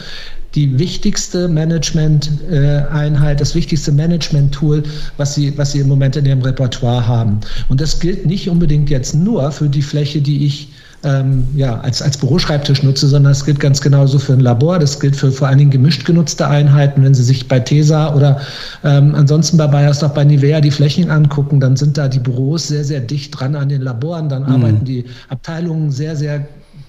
die 0.54 0.78
wichtigste 0.78 1.48
Management-Einheit, 1.48 3.40
das 3.40 3.54
wichtigste 3.54 3.92
Management-Tool, 3.92 4.82
was 5.16 5.34
sie, 5.34 5.56
was 5.56 5.72
sie 5.72 5.78
im 5.78 5.88
Moment 5.88 6.16
in 6.16 6.26
ihrem 6.26 6.42
Repertoire 6.42 7.06
haben. 7.06 7.38
Und 7.68 7.80
das 7.80 8.00
gilt 8.00 8.26
nicht 8.26 8.50
unbedingt 8.50 8.90
jetzt 8.90 9.14
nur 9.14 9.52
für 9.52 9.68
die 9.68 9.82
Fläche, 9.82 10.20
die 10.20 10.44
ich 10.44 10.68
ähm, 11.02 11.46
ja, 11.54 11.80
als, 11.80 12.02
als 12.02 12.18
Büroschreibtisch 12.18 12.82
nutze, 12.82 13.08
sondern 13.08 13.32
es 13.32 13.44
gilt 13.44 13.58
ganz 13.58 13.80
genauso 13.80 14.18
für 14.18 14.34
ein 14.34 14.40
Labor. 14.40 14.78
Das 14.78 15.00
gilt 15.00 15.16
für 15.16 15.32
vor 15.32 15.48
allen 15.48 15.58
Dingen 15.58 15.70
gemischt 15.70 16.04
genutzte 16.04 16.46
Einheiten. 16.46 17.02
Wenn 17.02 17.14
Sie 17.14 17.22
sich 17.22 17.48
bei 17.48 17.60
TESA 17.60 18.14
oder 18.14 18.40
ähm, 18.84 19.14
ansonsten 19.14 19.56
bei 19.56 19.66
Bayers 19.66 20.02
auch 20.04 20.12
bei 20.12 20.24
Nivea 20.24 20.60
die 20.60 20.70
Flächen 20.70 21.10
angucken, 21.10 21.60
dann 21.60 21.76
sind 21.76 21.96
da 21.96 22.08
die 22.08 22.18
Büros 22.18 22.68
sehr, 22.68 22.84
sehr 22.84 23.00
dicht 23.00 23.38
dran 23.38 23.54
an 23.54 23.70
den 23.70 23.80
Laboren. 23.80 24.28
Dann 24.28 24.42
mhm. 24.42 24.48
arbeiten 24.48 24.84
die 24.84 25.04
Abteilungen 25.28 25.90
sehr, 25.90 26.16
sehr 26.16 26.46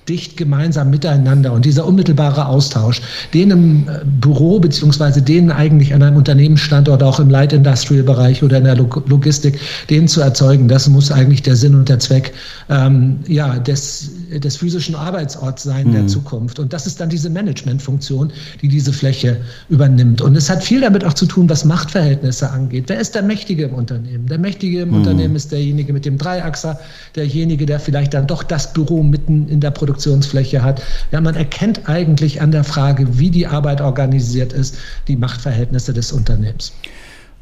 dicht 0.08 0.38
gemeinsam 0.38 0.90
miteinander. 0.90 1.54
Und 1.54 1.66
dieser 1.66 1.86
unmittelbare 1.86 2.46
Austausch, 2.46 3.02
den 3.34 3.52
im 3.52 3.88
äh, 3.88 4.00
Büro 4.06 4.60
beziehungsweise 4.60 5.22
denen 5.22 5.52
eigentlich 5.52 5.94
an 5.94 6.04
einem 6.04 6.18
Unternehmensstandort, 6.18 7.04
auch 7.04 7.20
im 7.20 7.30
Light 7.30 7.54
Industrial 7.54 8.04
Bereich 8.04 8.44
oder 8.44 8.58
in 8.58 8.64
der 8.64 8.76
Logistik, 8.76 9.60
den 9.90 10.08
zu 10.08 10.22
erzeugen, 10.22 10.68
das 10.68 10.88
muss 10.88 11.12
eigentlich 11.12 11.44
der 11.44 11.56
Sinn 11.56 11.76
und 11.76 11.90
der 11.90 12.00
Zweck 12.00 12.34
ähm, 12.70 13.20
ja, 13.28 13.60
des 13.60 14.12
des 14.40 14.56
physischen 14.56 14.96
Arbeitsorts 14.96 15.64
sein 15.64 15.88
mhm. 15.88 15.94
der 15.94 16.08
Zukunft. 16.08 16.60
Und 16.60 16.74
das 16.74 16.88
ist 16.88 17.00
dann 17.00 17.10
diese 17.10 17.30
Managementfunktion, 17.30 18.32
die 18.62 18.68
diese 18.68 18.94
Fläche 18.94 19.42
übernimmt. 19.70 20.22
Und 20.22 20.36
es 20.36 20.50
hat 20.50 20.64
viel 20.64 20.82
damit 20.82 21.04
auch 21.04 21.14
zu 21.14 21.26
tun, 21.26 21.50
was 21.50 21.66
Machtverhältnisse 21.66 22.50
angeht. 22.50 22.86
Wer 22.88 23.00
ist 23.00 23.16
der 23.16 23.24
Mächtige 23.24 23.66
im 23.66 23.74
Unternehmen? 23.74 24.28
Der 24.28 24.38
Mächtige 24.38 24.82
im 24.82 24.90
mhm. 24.90 24.96
Unternehmen 24.96 25.36
ist 25.36 25.52
derjenige 25.52 25.94
mit 25.94 26.06
dem 26.06 26.18
Dreiachser, 26.18 26.80
derjenige, 27.16 27.66
der 27.66 27.80
vielleicht 27.80 28.14
dann 28.14 28.28
doch 28.28 28.44
das 28.44 28.74
Büro 28.74 29.04
mitten 29.04 29.48
in 29.48 29.60
der 29.60 29.72
Produktionsfläche 29.72 30.64
hat. 30.64 30.82
Ja, 31.12 31.22
man 31.22 31.36
erkennt 31.36 31.90
eigentlich 31.90 32.42
an 32.42 32.52
der 32.52 32.64
Frage, 32.64 33.18
wie 33.18 33.30
die 33.30 33.48
Arbeit 33.48 33.82
organisiert 33.82 34.54
ist, 34.54 34.78
die 35.08 35.16
Machtverhältnisse 35.16 35.94
des 35.94 36.12
Unternehmens. 36.12 36.72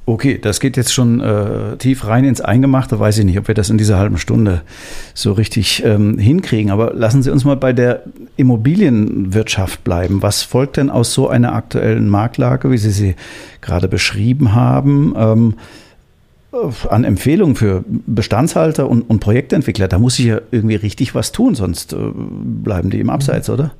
Okay, 0.09 0.39
das 0.41 0.59
geht 0.59 0.75
jetzt 0.75 0.91
schon 0.91 1.19
äh, 1.19 1.77
tief 1.77 2.07
rein 2.07 2.23
ins 2.23 2.41
Eingemachte. 2.41 2.99
Weiß 2.99 3.19
ich 3.19 3.25
nicht, 3.25 3.37
ob 3.37 3.47
wir 3.47 3.53
das 3.53 3.69
in 3.69 3.77
dieser 3.77 3.99
halben 3.99 4.17
Stunde 4.17 4.63
so 5.13 5.33
richtig 5.33 5.83
ähm, 5.85 6.17
hinkriegen. 6.17 6.71
Aber 6.71 6.95
lassen 6.95 7.21
Sie 7.21 7.29
uns 7.29 7.45
mal 7.45 7.55
bei 7.55 7.73
der 7.73 8.01
Immobilienwirtschaft 8.35 9.83
bleiben. 9.83 10.23
Was 10.23 10.41
folgt 10.41 10.77
denn 10.77 10.89
aus 10.89 11.13
so 11.13 11.29
einer 11.29 11.53
aktuellen 11.53 12.09
Marktlage, 12.09 12.71
wie 12.71 12.79
Sie 12.79 12.89
sie 12.89 13.15
gerade 13.61 13.87
beschrieben 13.87 14.55
haben? 14.55 15.13
Ähm, 15.15 15.53
an 16.89 17.03
Empfehlungen 17.03 17.55
für 17.55 17.83
Bestandshalter 17.87 18.89
und, 18.89 19.03
und, 19.03 19.19
Projektentwickler, 19.19 19.87
da 19.87 19.99
muss 19.99 20.17
ich 20.17 20.25
ja 20.25 20.41
irgendwie 20.49 20.73
richtig 20.73 21.13
was 21.13 21.31
tun, 21.31 21.53
sonst 21.53 21.93
äh, 21.93 21.97
bleiben 22.15 22.89
die 22.89 22.99
im 22.99 23.11
Abseits, 23.11 23.47
oder? 23.51 23.73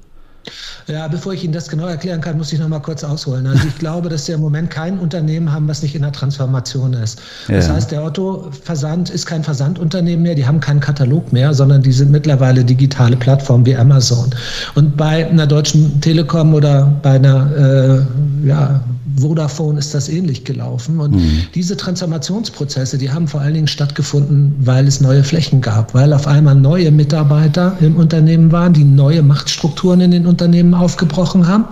Ja, 0.88 1.08
bevor 1.08 1.34
ich 1.34 1.44
Ihnen 1.44 1.54
das 1.54 1.70
genau 1.70 1.86
erklären 1.86 2.22
kann, 2.22 2.38
muss 2.38 2.52
ich 2.52 2.60
noch 2.60 2.68
mal 2.68 2.80
kurz 2.80 3.04
ausholen. 3.04 3.46
Also 3.46 3.68
ich 3.68 3.78
glaube, 3.78 4.10
dass 4.10 4.28
wir 4.28 4.36
im 4.36 4.42
Moment 4.42 4.72
kein 4.72 4.98
Unternehmen 4.98 5.52
haben, 5.52 5.68
was 5.68 5.84
nicht 5.84 5.96
in 5.96 6.02
der 6.02 6.12
Transformation 6.12 6.94
ist. 6.94 7.22
Das 7.48 7.68
ja. 7.68 7.74
heißt, 7.74 7.92
der 7.92 8.04
Otto-Versand 8.04 9.10
ist 9.10 9.26
kein 9.26 9.44
Versandunternehmen 9.44 10.24
mehr, 10.24 10.36
die 10.36 10.46
haben 10.46 10.60
keinen 10.60 10.80
Katalog 10.80 11.32
mehr, 11.32 11.54
sondern 11.54 11.84
die 11.84 11.92
sind 11.92 12.12
mittlerweile 12.12 12.64
digitale 12.64 13.16
Plattformen 13.16 13.66
wie 13.66 13.76
Amazon. 13.76 14.30
Und 14.76 14.98
bei 14.98 15.30
einer 15.30 15.46
deutschen 15.46 16.02
Telekom 16.02 16.54
oder 16.54 16.92
bei 17.04 17.12
einer 17.12 18.06
äh, 18.44 18.48
ja, 18.48 18.82
Vodafone 19.20 19.80
ist 19.80 19.94
das 19.94 20.10
ähnlich 20.10 20.44
gelaufen. 20.44 21.00
Und 21.00 21.16
mhm. 21.16 21.44
diese 21.54 21.78
Transformationsprozesse, 21.78 22.98
die 22.98 23.12
haben 23.12 23.28
vor 23.28 23.42
allen 23.42 23.54
Dingen 23.54 23.68
stattgefunden, 23.68 24.56
weil 24.60 24.88
es 24.88 25.02
neue 25.02 25.24
Flächen 25.24 25.62
gab, 25.62 25.94
weil 25.94 26.14
auf 26.14 26.28
einmal 26.28 26.56
neue 26.56 26.92
Mitarbeiter 26.92 27.78
im 27.82 27.98
Unternehmen 27.98 28.52
waren, 28.52 28.74
die 28.74 28.84
neue 28.84 29.22
Machtstrukturen 29.22 30.02
in 30.02 30.12
den 30.12 30.26
Unternehmen 30.30 30.74
aufgebrochen 30.74 31.48
haben. 31.48 31.66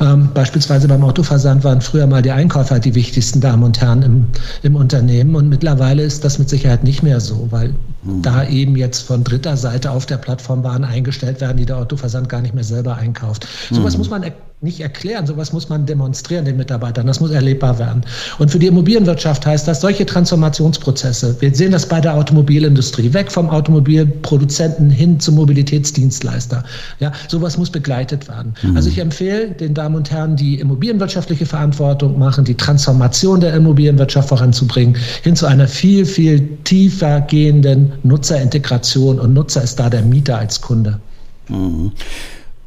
Ähm, 0.00 0.28
beispielsweise 0.32 0.86
beim 0.88 1.02
Autoversand 1.02 1.64
waren 1.64 1.80
früher 1.80 2.06
mal 2.06 2.22
die 2.22 2.30
Einkäufer 2.30 2.78
die 2.78 2.94
wichtigsten 2.94 3.40
Damen 3.40 3.62
und 3.62 3.80
Herren 3.80 4.02
im, 4.02 4.26
im 4.62 4.76
Unternehmen. 4.76 5.34
Und 5.34 5.48
mittlerweile 5.48 6.02
ist 6.02 6.24
das 6.24 6.38
mit 6.38 6.48
Sicherheit 6.48 6.84
nicht 6.84 7.02
mehr 7.02 7.20
so, 7.20 7.48
weil 7.50 7.74
da 8.22 8.46
eben 8.48 8.76
jetzt 8.76 9.02
von 9.02 9.24
dritter 9.24 9.56
Seite 9.56 9.90
auf 9.90 10.06
der 10.06 10.16
Plattform 10.16 10.64
Waren 10.64 10.84
eingestellt 10.84 11.40
werden, 11.40 11.56
die 11.56 11.66
der 11.66 11.78
Autoversand 11.78 12.28
gar 12.28 12.40
nicht 12.40 12.54
mehr 12.54 12.64
selber 12.64 12.96
einkauft. 12.96 13.46
Sowas 13.70 13.94
mhm. 13.94 13.98
muss 13.98 14.10
man 14.10 14.24
nicht 14.62 14.80
erklären, 14.80 15.26
sowas 15.26 15.52
muss 15.52 15.68
man 15.68 15.84
demonstrieren 15.84 16.46
den 16.46 16.56
Mitarbeitern, 16.56 17.06
das 17.06 17.20
muss 17.20 17.30
erlebbar 17.30 17.78
werden. 17.78 18.02
Und 18.38 18.50
für 18.50 18.58
die 18.58 18.68
Immobilienwirtschaft 18.68 19.44
heißt 19.44 19.68
das, 19.68 19.82
solche 19.82 20.06
Transformationsprozesse, 20.06 21.36
wir 21.40 21.54
sehen 21.54 21.72
das 21.72 21.86
bei 21.86 22.00
der 22.00 22.14
Automobilindustrie, 22.14 23.12
weg 23.12 23.30
vom 23.30 23.50
Automobilproduzenten 23.50 24.88
hin 24.90 25.20
zum 25.20 25.34
Mobilitätsdienstleister. 25.34 26.64
Ja, 27.00 27.12
sowas 27.28 27.58
muss 27.58 27.68
begleitet 27.68 28.28
werden. 28.28 28.54
Mhm. 28.62 28.76
Also 28.76 28.88
ich 28.88 28.98
empfehle 28.98 29.50
den 29.50 29.74
Damen 29.74 29.94
und 29.94 30.10
Herren, 30.10 30.36
die 30.36 30.58
immobilienwirtschaftliche 30.58 31.44
Verantwortung 31.44 32.18
machen, 32.18 32.44
die 32.44 32.54
Transformation 32.54 33.40
der 33.40 33.52
Immobilienwirtschaft 33.52 34.30
voranzubringen, 34.30 34.96
hin 35.22 35.36
zu 35.36 35.44
einer 35.44 35.68
viel, 35.68 36.06
viel 36.06 36.55
tiefer 36.66 37.22
gehenden 37.22 37.92
Nutzerintegration. 38.02 39.18
Und 39.18 39.32
Nutzer 39.32 39.62
ist 39.62 39.80
da 39.80 39.88
der 39.88 40.02
Mieter 40.02 40.38
als 40.38 40.60
Kunde. 40.60 41.00
Mhm. 41.48 41.92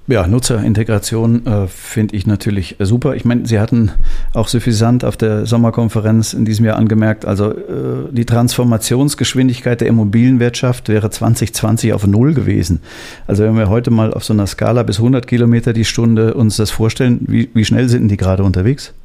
Ja, 0.08 0.26
Nutzerintegration 0.26 1.46
äh, 1.46 1.68
finde 1.68 2.16
ich 2.16 2.26
natürlich 2.26 2.78
super. 2.80 3.16
Ich 3.16 3.26
meine, 3.26 3.46
Sie 3.46 3.60
hatten 3.60 3.92
auch 4.34 4.48
suffisant 4.48 5.06
auf 5.06 5.18
der 5.18 5.46
Sommerkonferenz 5.46 6.34
in 6.34 6.46
diesem 6.46 6.66
Jahr 6.66 6.78
angemerkt, 6.78 7.26
also 7.26 7.52
äh, 7.52 8.08
die 8.10 8.26
Transformationsgeschwindigkeit 8.26 9.82
der 9.82 9.88
Immobilienwirtschaft 9.88 10.90
wäre 10.90 11.12
2020 11.12 11.94
auf 11.94 12.08
Null 12.08 12.34
gewesen. 12.34 12.82
Also 13.28 13.44
wenn 13.44 13.56
wir 13.56 13.70
heute 13.70 13.92
mal 13.92 14.12
auf 14.12 14.24
so 14.24 14.34
einer 14.34 14.48
Skala 14.48 14.82
bis 14.82 14.98
100 14.98 15.28
Kilometer 15.28 15.74
die 15.74 15.86
Stunde 15.86 16.34
uns 16.34 16.56
das 16.56 16.72
vorstellen, 16.72 17.20
wie, 17.28 17.50
wie 17.54 17.66
schnell 17.66 17.88
sind 17.88 18.08
die 18.08 18.18
gerade 18.18 18.44
unterwegs? 18.44 18.96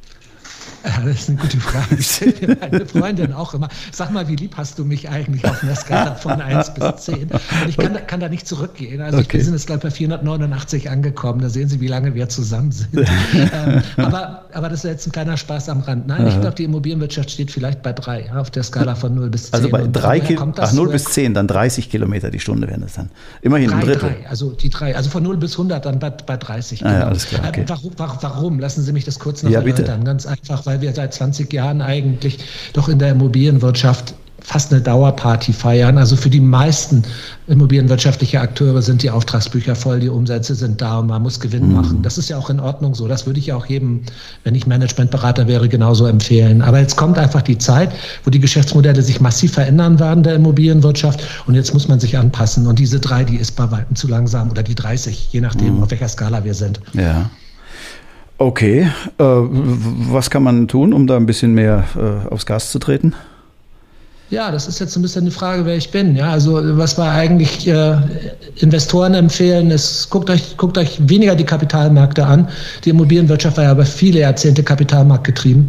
Das 0.85 1.21
ist 1.21 1.29
eine 1.29 1.37
gute 1.37 1.57
Frage. 1.57 1.95
Ich 1.99 2.07
stelle 2.07 2.33
mir 2.47 2.57
meine 2.59 2.85
Freundin 2.85 3.33
auch 3.33 3.53
immer. 3.53 3.69
Sag 3.91 4.11
mal, 4.11 4.27
wie 4.27 4.35
lieb 4.35 4.55
hast 4.57 4.77
du 4.77 4.85
mich 4.85 5.09
eigentlich 5.09 5.45
auf 5.45 5.63
einer 5.63 5.75
Skala 5.75 6.15
von 6.15 6.41
1 6.41 6.73
bis 6.73 7.05
10? 7.05 7.23
Und 7.23 7.39
ich 7.67 7.77
kann, 7.77 7.97
kann 8.07 8.19
da 8.19 8.29
nicht 8.29 8.47
zurückgehen. 8.47 9.01
Also 9.01 9.19
okay. 9.19 9.37
wir 9.37 9.43
sind 9.43 9.53
jetzt, 9.53 9.67
glaube 9.67 9.79
ich, 9.79 9.93
bei 9.93 9.97
489 9.97 10.89
angekommen. 10.89 11.41
Da 11.41 11.49
sehen 11.49 11.69
Sie, 11.69 11.79
wie 11.79 11.87
lange 11.87 12.13
wir 12.13 12.29
zusammen 12.29 12.71
sind. 12.71 12.89
ähm, 12.97 13.81
aber, 13.97 14.45
aber 14.53 14.69
das 14.69 14.83
ist 14.83 14.89
jetzt 14.89 15.07
ein 15.07 15.11
kleiner 15.11 15.37
Spaß 15.37 15.69
am 15.69 15.81
Rand. 15.81 16.07
Nein, 16.07 16.21
Aha. 16.21 16.29
ich 16.29 16.41
glaube, 16.41 16.55
die 16.55 16.63
Immobilienwirtschaft 16.65 17.31
steht 17.31 17.51
vielleicht 17.51 17.81
bei 17.81 17.93
3, 17.93 18.25
ja, 18.27 18.39
auf 18.39 18.51
der 18.51 18.63
Skala 18.63 18.95
von 18.95 19.15
0 19.15 19.29
bis 19.29 19.51
10. 19.51 19.53
Also 19.53 19.69
bei 19.69 19.87
3 19.87 20.37
Ach, 20.57 20.73
0 20.73 20.89
bis 20.89 21.05
10, 21.05 21.33
dann 21.33 21.47
30 21.47 21.89
Kilometer 21.89 22.29
die 22.29 22.39
Stunde 22.39 22.67
wären 22.67 22.81
das 22.81 22.93
dann. 22.93 23.09
Immerhin 23.41 23.69
3, 23.69 23.75
ein 23.75 23.81
Drittel. 23.85 24.09
3, 24.21 24.29
also 24.29 24.51
die 24.51 24.69
3, 24.69 24.95
also 24.95 25.09
von 25.09 25.23
0 25.23 25.37
bis 25.37 25.53
100 25.53 25.85
dann 25.85 25.99
bei, 25.99 26.09
bei 26.09 26.37
30. 26.37 26.79
Genau. 26.79 26.89
Ah, 26.89 26.93
ja, 26.93 26.99
genau. 26.99 27.09
alles 27.09 27.25
klar, 27.27 27.41
okay. 27.47 27.61
äh, 27.61 27.69
warum, 27.69 27.91
warum? 27.97 28.59
Lassen 28.59 28.83
Sie 28.83 28.91
mich 28.91 29.05
das 29.05 29.19
kurz 29.19 29.43
noch 29.43 29.51
ja, 29.51 29.59
erläutern. 29.59 29.85
Bitte. 29.85 30.03
Ganz 30.05 30.25
einfach, 30.25 30.65
weil 30.65 30.74
wir 30.81 30.93
seit 30.93 31.13
20 31.13 31.51
Jahren 31.51 31.81
eigentlich 31.81 32.39
doch 32.73 32.89
in 32.89 32.99
der 32.99 33.11
Immobilienwirtschaft 33.11 34.15
fast 34.45 34.71
eine 34.71 34.81
Dauerparty 34.81 35.53
feiern. 35.53 35.97
Also 35.97 36.15
für 36.15 36.29
die 36.29 36.39
meisten 36.39 37.03
immobilienwirtschaftliche 37.47 38.39
Akteure 38.39 38.81
sind 38.81 39.01
die 39.01 39.09
Auftragsbücher 39.09 39.75
voll, 39.75 39.99
die 39.99 40.09
Umsätze 40.09 40.53
sind 40.53 40.81
da 40.81 40.99
und 40.99 41.07
man 41.07 41.23
muss 41.23 41.39
Gewinn 41.39 41.69
mhm. 41.69 41.73
machen. 41.73 42.01
Das 42.03 42.19
ist 42.19 42.29
ja 42.29 42.37
auch 42.37 42.49
in 42.51 42.59
Ordnung 42.59 42.93
so. 42.93 43.07
Das 43.07 43.25
würde 43.25 43.39
ich 43.39 43.47
ja 43.47 43.55
auch 43.55 43.65
jedem, 43.65 44.03
wenn 44.43 44.53
ich 44.53 44.67
Managementberater 44.67 45.47
wäre, 45.47 45.67
genauso 45.67 46.05
empfehlen. 46.05 46.61
Aber 46.61 46.79
jetzt 46.79 46.95
kommt 46.95 47.17
einfach 47.17 47.41
die 47.41 47.57
Zeit, 47.57 47.91
wo 48.23 48.29
die 48.29 48.39
Geschäftsmodelle 48.39 49.01
sich 49.01 49.19
massiv 49.19 49.53
verändern 49.53 49.99
werden 49.99 50.21
der 50.21 50.35
Immobilienwirtschaft 50.35 51.21
und 51.47 51.55
jetzt 51.55 51.73
muss 51.73 51.87
man 51.87 51.99
sich 51.99 52.17
anpassen. 52.17 52.67
Und 52.67 52.77
diese 52.77 52.99
drei, 52.99 53.23
die 53.23 53.37
ist 53.37 53.55
bei 53.55 53.71
weitem 53.71 53.95
zu 53.95 54.07
langsam 54.07 54.51
oder 54.51 54.61
die 54.61 54.75
30, 54.75 55.29
je 55.31 55.41
nachdem, 55.41 55.77
mhm. 55.77 55.83
auf 55.83 55.91
welcher 55.91 56.07
Skala 56.07 56.43
wir 56.43 56.53
sind. 56.53 56.79
Ja. 56.93 57.29
Okay, 58.37 58.91
äh, 59.17 59.23
was 59.23 60.29
kann 60.29 60.43
man 60.43 60.67
tun, 60.67 60.93
um 60.93 61.07
da 61.07 61.15
ein 61.15 61.25
bisschen 61.25 61.53
mehr 61.53 61.85
äh, 61.95 62.33
aufs 62.33 62.45
Gas 62.45 62.71
zu 62.71 62.79
treten? 62.79 63.13
Ja, 64.29 64.51
das 64.51 64.67
ist 64.67 64.79
jetzt 64.79 64.95
ein 64.95 65.03
bisschen 65.03 65.25
die 65.25 65.31
Frage, 65.31 65.65
wer 65.65 65.77
ich 65.77 65.91
bin. 65.91 66.15
Ja, 66.15 66.31
also 66.31 66.59
was 66.77 66.97
wir 66.97 67.09
eigentlich 67.09 67.67
äh, 67.67 67.95
Investoren 68.57 69.13
empfehlen, 69.13 69.69
ist, 69.69 70.09
guckt 70.09 70.29
euch, 70.29 70.57
guckt 70.57 70.77
euch 70.77 70.97
weniger 71.07 71.35
die 71.35 71.43
Kapitalmärkte 71.45 72.25
an. 72.25 72.49
Die 72.83 72.89
Immobilienwirtschaft 72.89 73.57
war 73.57 73.65
ja 73.65 73.71
über 73.71 73.85
viele 73.85 74.21
Jahrzehnte 74.21 74.63
kapitalmarktgetrieben. 74.63 75.67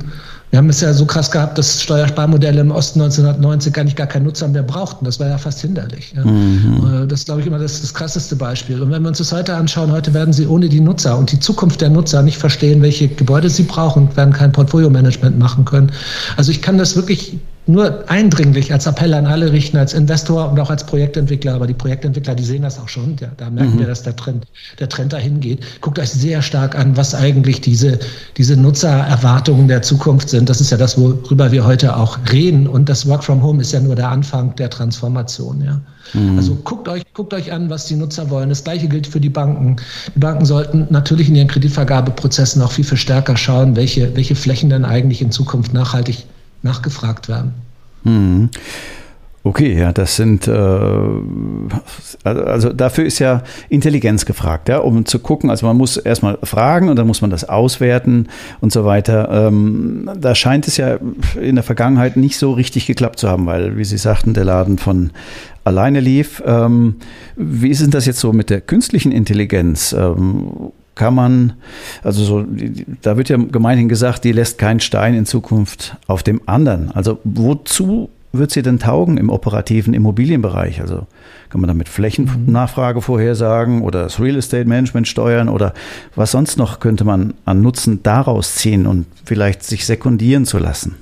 Wir 0.51 0.59
haben 0.59 0.69
es 0.69 0.81
ja 0.81 0.93
so 0.95 1.05
krass 1.05 1.31
gehabt, 1.31 1.59
dass 1.59 1.83
Steuersparmodelle 1.83 2.61
im 2.61 2.71
Osten 2.71 3.01
1990 3.01 3.73
gar 3.73 3.85
nicht 3.85 3.97
gar 3.97 4.07
keinen 4.07 4.25
Nutzer 4.25 4.47
mehr 4.49 4.63
brauchten. 4.63 5.05
Das 5.05 5.19
war 5.19 5.29
ja 5.29 5.39
fast 5.39 5.61
hinderlich. 5.61 6.15
Ja. 6.17 6.25
Mhm. 6.25 7.05
Äh, 7.05 7.07
das 7.07 7.25
glaube 7.25 7.41
ich 7.41 7.47
immer 7.47 7.59
das, 7.59 7.81
das 7.81 7.93
krasseste 7.93 8.37
Beispiel. 8.37 8.81
Und 8.81 8.91
wenn 8.91 9.03
wir 9.03 9.09
uns 9.09 9.19
das 9.19 9.33
heute 9.33 9.55
anschauen, 9.55 9.91
heute 9.91 10.15
werden 10.15 10.33
sie 10.33 10.47
ohne 10.47 10.69
die 10.69 10.81
Nutzer 10.81 11.19
und 11.19 11.33
die 11.33 11.41
Zukunft 11.41 11.81
der 11.81 11.91
Nutzer 11.91 12.23
nicht 12.23 12.39
verstehen, 12.39 12.81
welche 12.81 13.09
Gebäude 13.09 13.51
sie 13.51 13.65
brauchen 13.65 14.09
und 14.09 14.17
werden 14.17 14.33
kein 14.33 14.53
Portfolio-Management 14.53 15.39
machen 15.39 15.65
können. 15.65 15.91
Also 16.37 16.53
ich 16.53 16.63
kann 16.63 16.79
das 16.79 16.95
wirklich 16.97 17.39
nur 17.67 18.09
eindringlich 18.09 18.73
als 18.73 18.87
Appell 18.87 19.13
an 19.15 19.27
alle 19.27 19.51
richten, 19.51 19.77
als 19.77 19.93
Investor 19.93 20.51
und 20.51 20.61
auch 20.61 20.71
als 20.71 20.87
Projektentwickler. 20.87 21.55
Aber 21.55 21.67
die 21.67 21.75
Projektentwickler, 21.75 22.35
die 22.35 22.45
sehen 22.45 22.63
das 22.63 22.79
auch 22.79 22.89
schon. 22.89 23.17
Ja, 23.21 23.29
da 23.37 23.51
merken 23.51 23.75
mhm. 23.75 23.79
wir, 23.81 23.87
dass 23.87 24.03
der 24.03 24.15
Trend, 24.15 24.47
der 24.79 24.89
Trend 24.89 25.13
dahin 25.13 25.41
geht. 25.41 25.81
Guckt 25.81 25.99
euch 25.99 26.11
sehr 26.11 26.43
stark 26.43 26.79
an, 26.79 26.97
was 26.97 27.15
eigentlich 27.15 27.61
diese, 27.61 27.99
diese 28.37 28.57
Nutzererwartungen 28.57 29.67
der 29.67 29.83
Zukunft 29.83 30.29
sind. 30.29 30.49
Das 30.49 30.61
ist 30.61 30.71
ja 30.71 30.77
das, 30.77 30.99
worüber 30.99 31.51
wir 31.51 31.67
heute 31.67 31.97
auch 31.97 32.19
reden. 32.33 32.69
Und 32.69 32.89
das 32.89 33.07
Work 33.09 33.25
from 33.25 33.43
Home 33.43 33.61
ist 33.61 33.73
ja 33.73 33.81
nur 33.81 33.97
der 33.97 34.11
Anfang 34.11 34.55
der 34.57 34.71
Transformation. 34.71 35.61
Ja. 35.65 35.81
Mhm. 36.15 36.39
Also 36.39 36.55
guckt 36.63 36.89
euch, 36.89 37.03
guckt 37.15 37.35
euch 37.35 37.53
an, 37.53 37.69
was 37.69 37.87
die 37.87 37.97
Nutzer 37.97 38.31
wollen. 38.31 38.49
Das 38.49 38.63
Gleiche 38.63 38.87
gilt 38.87 39.09
für 39.09 39.21
die 39.21 39.29
Banken. 39.29 39.77
Die 40.15 40.21
Banken 40.21 40.45
sollten 40.45 40.87
natürlich 40.91 41.29
in 41.29 41.35
ihren 41.35 41.49
Kreditvergabeprozessen 41.49 42.63
auch 42.63 42.71
viel, 42.71 42.85
viel 42.85 42.99
stärker 42.99 43.37
schauen, 43.37 43.75
welche, 43.75 44.15
welche 44.15 44.37
Flächen 44.37 44.71
denn 44.71 44.85
eigentlich 44.85 45.21
in 45.21 45.33
Zukunft 45.33 45.75
nachhaltig 45.75 46.27
nachgefragt 46.63 47.29
werden. 47.29 47.55
Hm. 48.05 48.51
Okay, 49.47 49.79
ja, 49.79 49.93
das 49.93 50.17
sind, 50.17 50.49
äh, 50.49 50.91
also 52.25 52.73
dafür 52.73 53.05
ist 53.05 53.21
ja 53.21 53.45
Intelligenz 53.69 54.25
gefragt, 54.27 54.69
ja, 54.69 54.79
um 54.79 55.07
zu 55.07 55.21
gucken, 55.21 55.51
also 55.51 55.67
man 55.67 55.77
muss 55.77 55.97
erstmal 55.99 56.37
fragen 56.43 56.89
und 56.89 56.97
dann 56.97 57.07
muss 57.07 57.21
man 57.21 57.31
das 57.31 57.49
auswerten 57.49 58.27
und 58.61 58.73
so 58.73 58.85
weiter. 58.85 59.29
Ähm, 59.31 60.11
da 60.19 60.35
scheint 60.35 60.67
es 60.67 60.79
ja 60.79 60.99
in 61.41 61.55
der 61.55 61.63
Vergangenheit 61.63 62.17
nicht 62.17 62.39
so 62.39 62.55
richtig 62.55 62.89
geklappt 62.89 63.21
zu 63.21 63.29
haben, 63.29 63.47
weil, 63.47 63.77
wie 63.79 63.85
Sie 63.85 63.99
sagten, 63.99 64.35
der 64.35 64.45
Laden 64.45 64.79
von 64.79 65.13
alleine 65.63 66.01
lief. 66.01 66.43
Ähm, 66.45 66.97
wie 67.37 67.71
ist 67.71 67.83
denn 67.83 67.93
das 67.93 68.05
jetzt 68.05 68.19
so 68.19 68.33
mit 68.33 68.51
der 68.51 68.61
künstlichen 68.61 69.13
Intelligenz? 69.13 69.93
Ähm, 69.93 70.73
kann 70.97 71.15
man, 71.15 71.53
also 72.03 72.25
so, 72.25 72.45
da 73.03 73.17
wird 73.17 73.29
ja 73.29 73.37
gemeinhin 73.37 73.89
gesagt, 73.89 74.25
die 74.25 74.33
lässt 74.33 74.59
keinen 74.59 74.81
Stein 74.81 75.15
in 75.15 75.27
Zukunft 75.27 75.97
auf 76.09 76.25
dem 76.25 76.41
anderen. 76.47 76.91
Also 76.91 77.21
wozu 77.23 78.09
wird 78.33 78.51
sie 78.51 78.63
denn 78.63 78.79
taugen 78.79 79.19
im 79.19 79.31
operativen 79.31 79.95
Immobilienbereich? 79.95 80.81
Also 80.81 81.07
kann 81.51 81.61
man 81.61 81.69
damit 81.69 81.89
Flächennachfrage 81.89 83.03
vorhersagen 83.03 83.83
oder 83.83 84.05
das 84.05 84.19
Real 84.19 84.37
Estate 84.37 84.69
Management 84.69 85.07
steuern 85.07 85.49
oder 85.49 85.75
was 86.15 86.33
sonst 86.33 86.57
noch 86.57 86.81
könnte 86.81 87.05
man 87.05 87.35
an 87.45 87.61
Nutzen 87.61 88.03
daraus 88.03 88.57
ziehen 88.57 88.87
und 88.87 89.07
vielleicht 89.25 89.63
sich 89.63 89.87
sekundieren 89.87 90.47
zu 90.47 90.59
lassen? 90.59 90.97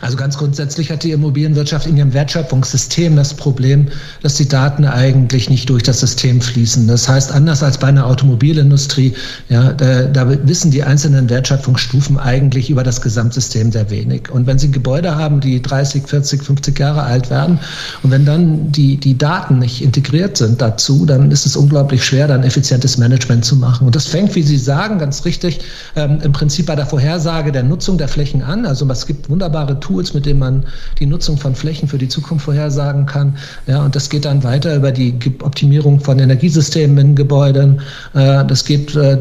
Also 0.00 0.16
ganz 0.16 0.36
grundsätzlich 0.36 0.90
hat 0.90 1.04
die 1.04 1.12
Immobilienwirtschaft 1.12 1.86
in 1.86 1.96
ihrem 1.96 2.12
Wertschöpfungssystem 2.12 3.16
das 3.16 3.34
Problem, 3.34 3.88
dass 4.22 4.34
die 4.34 4.48
Daten 4.48 4.84
eigentlich 4.84 5.48
nicht 5.48 5.70
durch 5.70 5.82
das 5.82 6.00
System 6.00 6.40
fließen. 6.40 6.88
Das 6.88 7.08
heißt, 7.08 7.32
anders 7.32 7.62
als 7.62 7.78
bei 7.78 7.86
einer 7.86 8.06
Automobilindustrie, 8.06 9.14
ja, 9.48 9.72
da, 9.72 10.04
da 10.04 10.28
wissen 10.46 10.70
die 10.70 10.82
einzelnen 10.82 11.30
Wertschöpfungsstufen 11.30 12.18
eigentlich 12.18 12.70
über 12.70 12.82
das 12.82 13.00
Gesamtsystem 13.00 13.70
sehr 13.70 13.90
wenig. 13.90 14.30
Und 14.30 14.46
wenn 14.46 14.58
Sie 14.58 14.70
Gebäude 14.70 15.16
haben, 15.16 15.40
die 15.40 15.62
30, 15.62 16.06
40, 16.06 16.42
50 16.42 16.78
Jahre 16.78 17.02
alt 17.02 17.30
werden 17.30 17.58
und 18.02 18.10
wenn 18.10 18.24
dann 18.24 18.72
die, 18.72 18.96
die 18.96 19.16
Daten 19.16 19.58
nicht 19.58 19.82
integriert 19.82 20.36
sind 20.36 20.60
dazu, 20.60 21.06
dann 21.06 21.30
ist 21.30 21.46
es 21.46 21.56
unglaublich 21.56 22.04
schwer, 22.04 22.26
dann 22.26 22.42
effizientes 22.42 22.98
Management 22.98 23.44
zu 23.44 23.56
machen. 23.56 23.86
Und 23.86 23.94
das 23.94 24.06
fängt, 24.06 24.34
wie 24.34 24.42
Sie 24.42 24.58
sagen, 24.58 24.98
ganz 24.98 25.24
richtig, 25.24 25.60
ähm, 25.94 26.18
im 26.22 26.32
Prinzip 26.32 26.66
bei 26.66 26.74
der 26.74 26.86
Vorhersage 26.86 27.52
der 27.52 27.62
Nutzung 27.62 27.98
der 27.98 28.08
Flächen 28.08 28.42
an. 28.42 28.66
Also 28.66 28.88
es 28.90 29.06
gibt 29.06 29.30
wunderbare 29.30 29.59
wunderbare 29.60 29.80
Tools, 29.80 30.14
mit 30.14 30.26
denen 30.26 30.38
man 30.38 30.64
die 30.98 31.06
Nutzung 31.06 31.36
von 31.36 31.54
Flächen 31.54 31.88
für 31.88 31.98
die 31.98 32.08
Zukunft 32.08 32.44
vorhersagen 32.44 33.06
kann. 33.06 33.36
Ja, 33.66 33.84
und 33.84 33.94
das 33.94 34.08
geht 34.08 34.24
dann 34.24 34.42
weiter 34.42 34.74
über 34.76 34.92
die 34.92 35.14
Optimierung 35.42 36.00
von 36.00 36.18
Energiesystemen 36.18 36.98
in 36.98 37.14
Gebäuden. 37.14 37.80
Äh, 38.14 38.44
das 38.46 38.64
geht 38.64 38.94
äh, 38.96 39.18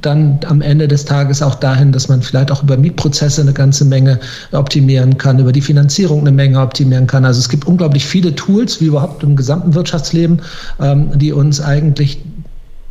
dann 0.00 0.40
am 0.48 0.60
Ende 0.60 0.88
des 0.88 1.04
Tages 1.04 1.42
auch 1.42 1.54
dahin, 1.54 1.92
dass 1.92 2.08
man 2.08 2.22
vielleicht 2.22 2.50
auch 2.50 2.62
über 2.62 2.76
Mietprozesse 2.76 3.40
eine 3.40 3.52
ganze 3.52 3.84
Menge 3.84 4.18
optimieren 4.52 5.16
kann, 5.16 5.38
über 5.38 5.52
die 5.52 5.62
Finanzierung 5.62 6.20
eine 6.20 6.32
Menge 6.32 6.60
optimieren 6.60 7.06
kann. 7.06 7.24
Also 7.24 7.40
es 7.40 7.48
gibt 7.48 7.66
unglaublich 7.66 8.04
viele 8.04 8.34
Tools, 8.34 8.80
wie 8.80 8.86
überhaupt 8.86 9.22
im 9.22 9.36
gesamten 9.36 9.74
Wirtschaftsleben, 9.74 10.40
ähm, 10.80 11.18
die 11.18 11.32
uns 11.32 11.60
eigentlich 11.60 12.18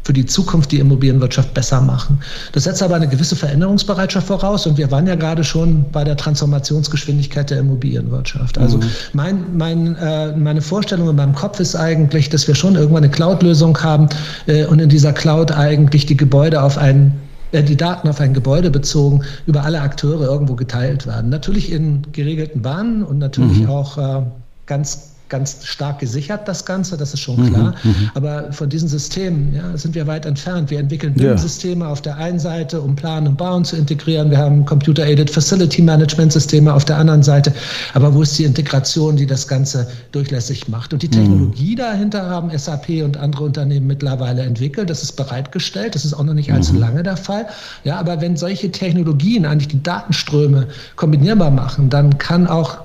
für 0.03 0.13
die 0.13 0.25
Zukunft 0.25 0.71
die 0.71 0.79
Immobilienwirtschaft 0.79 1.53
besser 1.53 1.81
machen. 1.81 2.19
Das 2.53 2.63
setzt 2.63 2.81
aber 2.81 2.95
eine 2.95 3.07
gewisse 3.07 3.35
Veränderungsbereitschaft 3.35 4.27
voraus 4.27 4.65
und 4.65 4.77
wir 4.77 4.89
waren 4.91 5.07
ja 5.07 5.15
gerade 5.15 5.43
schon 5.43 5.85
bei 5.91 6.03
der 6.03 6.17
Transformationsgeschwindigkeit 6.17 7.49
der 7.49 7.59
Immobilienwirtschaft. 7.59 8.57
Also 8.57 8.77
mhm. 8.77 8.83
mein, 9.13 9.57
mein, 9.57 9.95
äh, 9.97 10.35
meine 10.35 10.61
Vorstellung 10.61 11.09
in 11.09 11.15
meinem 11.15 11.35
Kopf 11.35 11.59
ist 11.59 11.75
eigentlich, 11.75 12.29
dass 12.29 12.47
wir 12.47 12.55
schon 12.55 12.75
irgendwann 12.75 13.03
eine 13.03 13.11
Cloud-Lösung 13.11 13.77
haben 13.81 14.09
äh, 14.47 14.65
und 14.65 14.79
in 14.79 14.89
dieser 14.89 15.13
Cloud 15.13 15.51
eigentlich 15.51 16.05
die 16.05 16.17
Gebäude 16.17 16.61
auf 16.61 16.77
einen 16.77 17.13
äh, 17.51 17.63
die 17.63 17.77
Daten 17.77 18.07
auf 18.07 18.19
ein 18.19 18.33
Gebäude 18.33 18.71
bezogen 18.71 19.23
über 19.45 19.63
alle 19.63 19.81
Akteure 19.81 20.23
irgendwo 20.23 20.55
geteilt 20.55 21.05
werden. 21.05 21.29
Natürlich 21.29 21.71
in 21.71 22.03
geregelten 22.11 22.61
Bahnen 22.61 23.03
und 23.03 23.19
natürlich 23.19 23.61
mhm. 23.61 23.69
auch 23.69 23.97
äh, 23.97 24.21
ganz 24.65 25.10
ganz 25.31 25.57
stark 25.63 25.99
gesichert, 25.99 26.47
das 26.47 26.65
Ganze, 26.65 26.97
das 26.97 27.13
ist 27.13 27.21
schon 27.21 27.37
mhm, 27.37 27.53
klar. 27.53 27.75
Mhm, 27.83 28.11
Aber 28.13 28.51
von 28.51 28.69
diesen 28.69 28.87
Systemen 28.87 29.55
ja, 29.55 29.75
sind 29.77 29.95
wir 29.95 30.05
weit 30.05 30.25
entfernt. 30.27 30.69
Wir 30.69 30.79
entwickeln 30.79 31.13
BIM-Systeme 31.13 31.85
ja. 31.85 31.91
auf 31.91 32.01
der 32.01 32.17
einen 32.17 32.37
Seite, 32.37 32.79
um 32.81 32.95
Planen 32.95 33.27
und 33.27 33.37
Bauen 33.37 33.65
zu 33.65 33.77
integrieren. 33.77 34.29
Wir 34.29 34.37
haben 34.37 34.65
Computer-Aided 34.65 35.29
Facility 35.29 35.81
Management-Systeme 35.81 36.71
auf 36.71 36.85
der 36.85 36.97
anderen 36.97 37.23
Seite. 37.23 37.53
Aber 37.93 38.13
wo 38.13 38.21
ist 38.21 38.37
die 38.37 38.43
Integration, 38.43 39.15
die 39.15 39.25
das 39.25 39.47
Ganze 39.47 39.87
durchlässig 40.11 40.67
macht? 40.67 40.93
Und 40.93 41.01
die 41.01 41.07
mhm. 41.07 41.11
Technologie 41.11 41.71
mhm. 41.71 41.77
dahinter 41.77 42.29
haben 42.29 42.55
SAP 42.55 42.89
und 43.03 43.15
andere 43.17 43.45
Unternehmen 43.45 43.87
mittlerweile 43.87 44.43
entwickelt. 44.43 44.89
Das 44.89 45.01
ist 45.01 45.13
bereitgestellt. 45.13 45.95
Das 45.95 46.03
ist 46.03 46.13
auch 46.13 46.23
noch 46.23 46.33
nicht 46.33 46.51
allzu 46.51 46.73
mhm. 46.73 46.79
lange 46.79 47.03
der 47.03 47.17
Fall. 47.17 47.47
Ja, 47.85 47.97
aber 47.97 48.19
wenn 48.19 48.35
solche 48.35 48.69
Technologien 48.69 49.45
eigentlich 49.45 49.69
die 49.69 49.81
Datenströme 49.81 50.67
kombinierbar 50.97 51.51
machen, 51.51 51.89
dann 51.89 52.17
kann 52.17 52.47
auch 52.47 52.79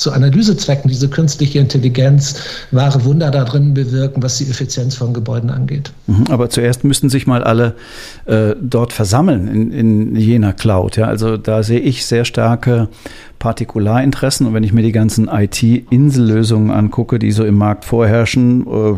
zu 0.00 0.12
Analysezwecken 0.12 0.88
diese 0.88 1.10
künstliche 1.10 1.58
Intelligenz 1.58 2.36
wahre 2.70 3.04
Wunder 3.04 3.30
da 3.30 3.44
drin 3.44 3.74
bewirken, 3.74 4.22
was 4.22 4.38
die 4.38 4.44
Effizienz 4.44 4.94
von 4.94 5.12
Gebäuden 5.12 5.50
angeht. 5.50 5.92
Mhm, 6.06 6.24
aber 6.30 6.48
zuerst 6.48 6.84
müssten 6.84 7.10
sich 7.10 7.26
mal 7.26 7.44
alle 7.44 7.74
äh, 8.24 8.54
dort 8.58 8.94
versammeln 8.94 9.46
in, 9.46 9.70
in 9.72 10.16
jener 10.16 10.54
Cloud. 10.54 10.96
Ja? 10.96 11.04
Also 11.04 11.36
da 11.36 11.62
sehe 11.62 11.80
ich 11.80 12.06
sehr 12.06 12.24
starke 12.24 12.88
Partikularinteressen. 13.40 14.46
Und 14.46 14.54
wenn 14.54 14.62
ich 14.62 14.72
mir 14.72 14.82
die 14.82 14.92
ganzen 14.92 15.26
IT-Insellösungen 15.26 16.70
angucke, 16.70 17.18
die 17.18 17.32
so 17.32 17.44
im 17.44 17.56
Markt 17.56 17.84
vorherrschen, 17.84 18.66
äh, 18.66 18.94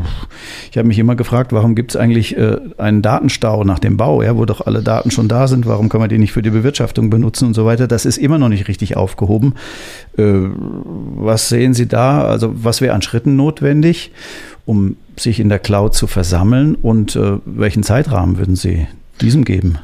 ich 0.70 0.76
habe 0.76 0.88
mich 0.88 0.98
immer 0.98 1.16
gefragt, 1.16 1.52
warum 1.52 1.74
gibt 1.74 1.92
es 1.92 1.96
eigentlich 1.96 2.36
äh, 2.36 2.58
einen 2.76 3.00
Datenstau 3.00 3.64
nach 3.64 3.78
dem 3.78 3.96
Bau, 3.96 4.20
ja, 4.20 4.36
wo 4.36 4.44
doch 4.44 4.66
alle 4.66 4.82
Daten 4.82 5.10
schon 5.10 5.28
da 5.28 5.48
sind, 5.48 5.64
warum 5.64 5.88
kann 5.88 6.00
man 6.00 6.10
die 6.10 6.18
nicht 6.18 6.32
für 6.32 6.42
die 6.42 6.50
Bewirtschaftung 6.50 7.08
benutzen 7.08 7.46
und 7.46 7.54
so 7.54 7.64
weiter. 7.64 7.86
Das 7.86 8.04
ist 8.04 8.18
immer 8.18 8.36
noch 8.36 8.48
nicht 8.48 8.68
richtig 8.68 8.96
aufgehoben. 8.96 9.54
Äh, 10.18 10.34
was 11.14 11.48
sehen 11.48 11.72
Sie 11.72 11.86
da? 11.86 12.24
Also 12.24 12.52
was 12.54 12.80
wäre 12.80 12.94
an 12.94 13.02
Schritten 13.02 13.36
notwendig, 13.36 14.10
um 14.66 14.96
sich 15.16 15.38
in 15.38 15.48
der 15.48 15.60
Cloud 15.60 15.94
zu 15.94 16.06
versammeln 16.06 16.74
und 16.74 17.18
welchen 17.44 17.82
Zeitrahmen 17.82 18.38
würden 18.38 18.56
Sie 18.56 18.86
diesem 19.20 19.44
geben? 19.44 19.78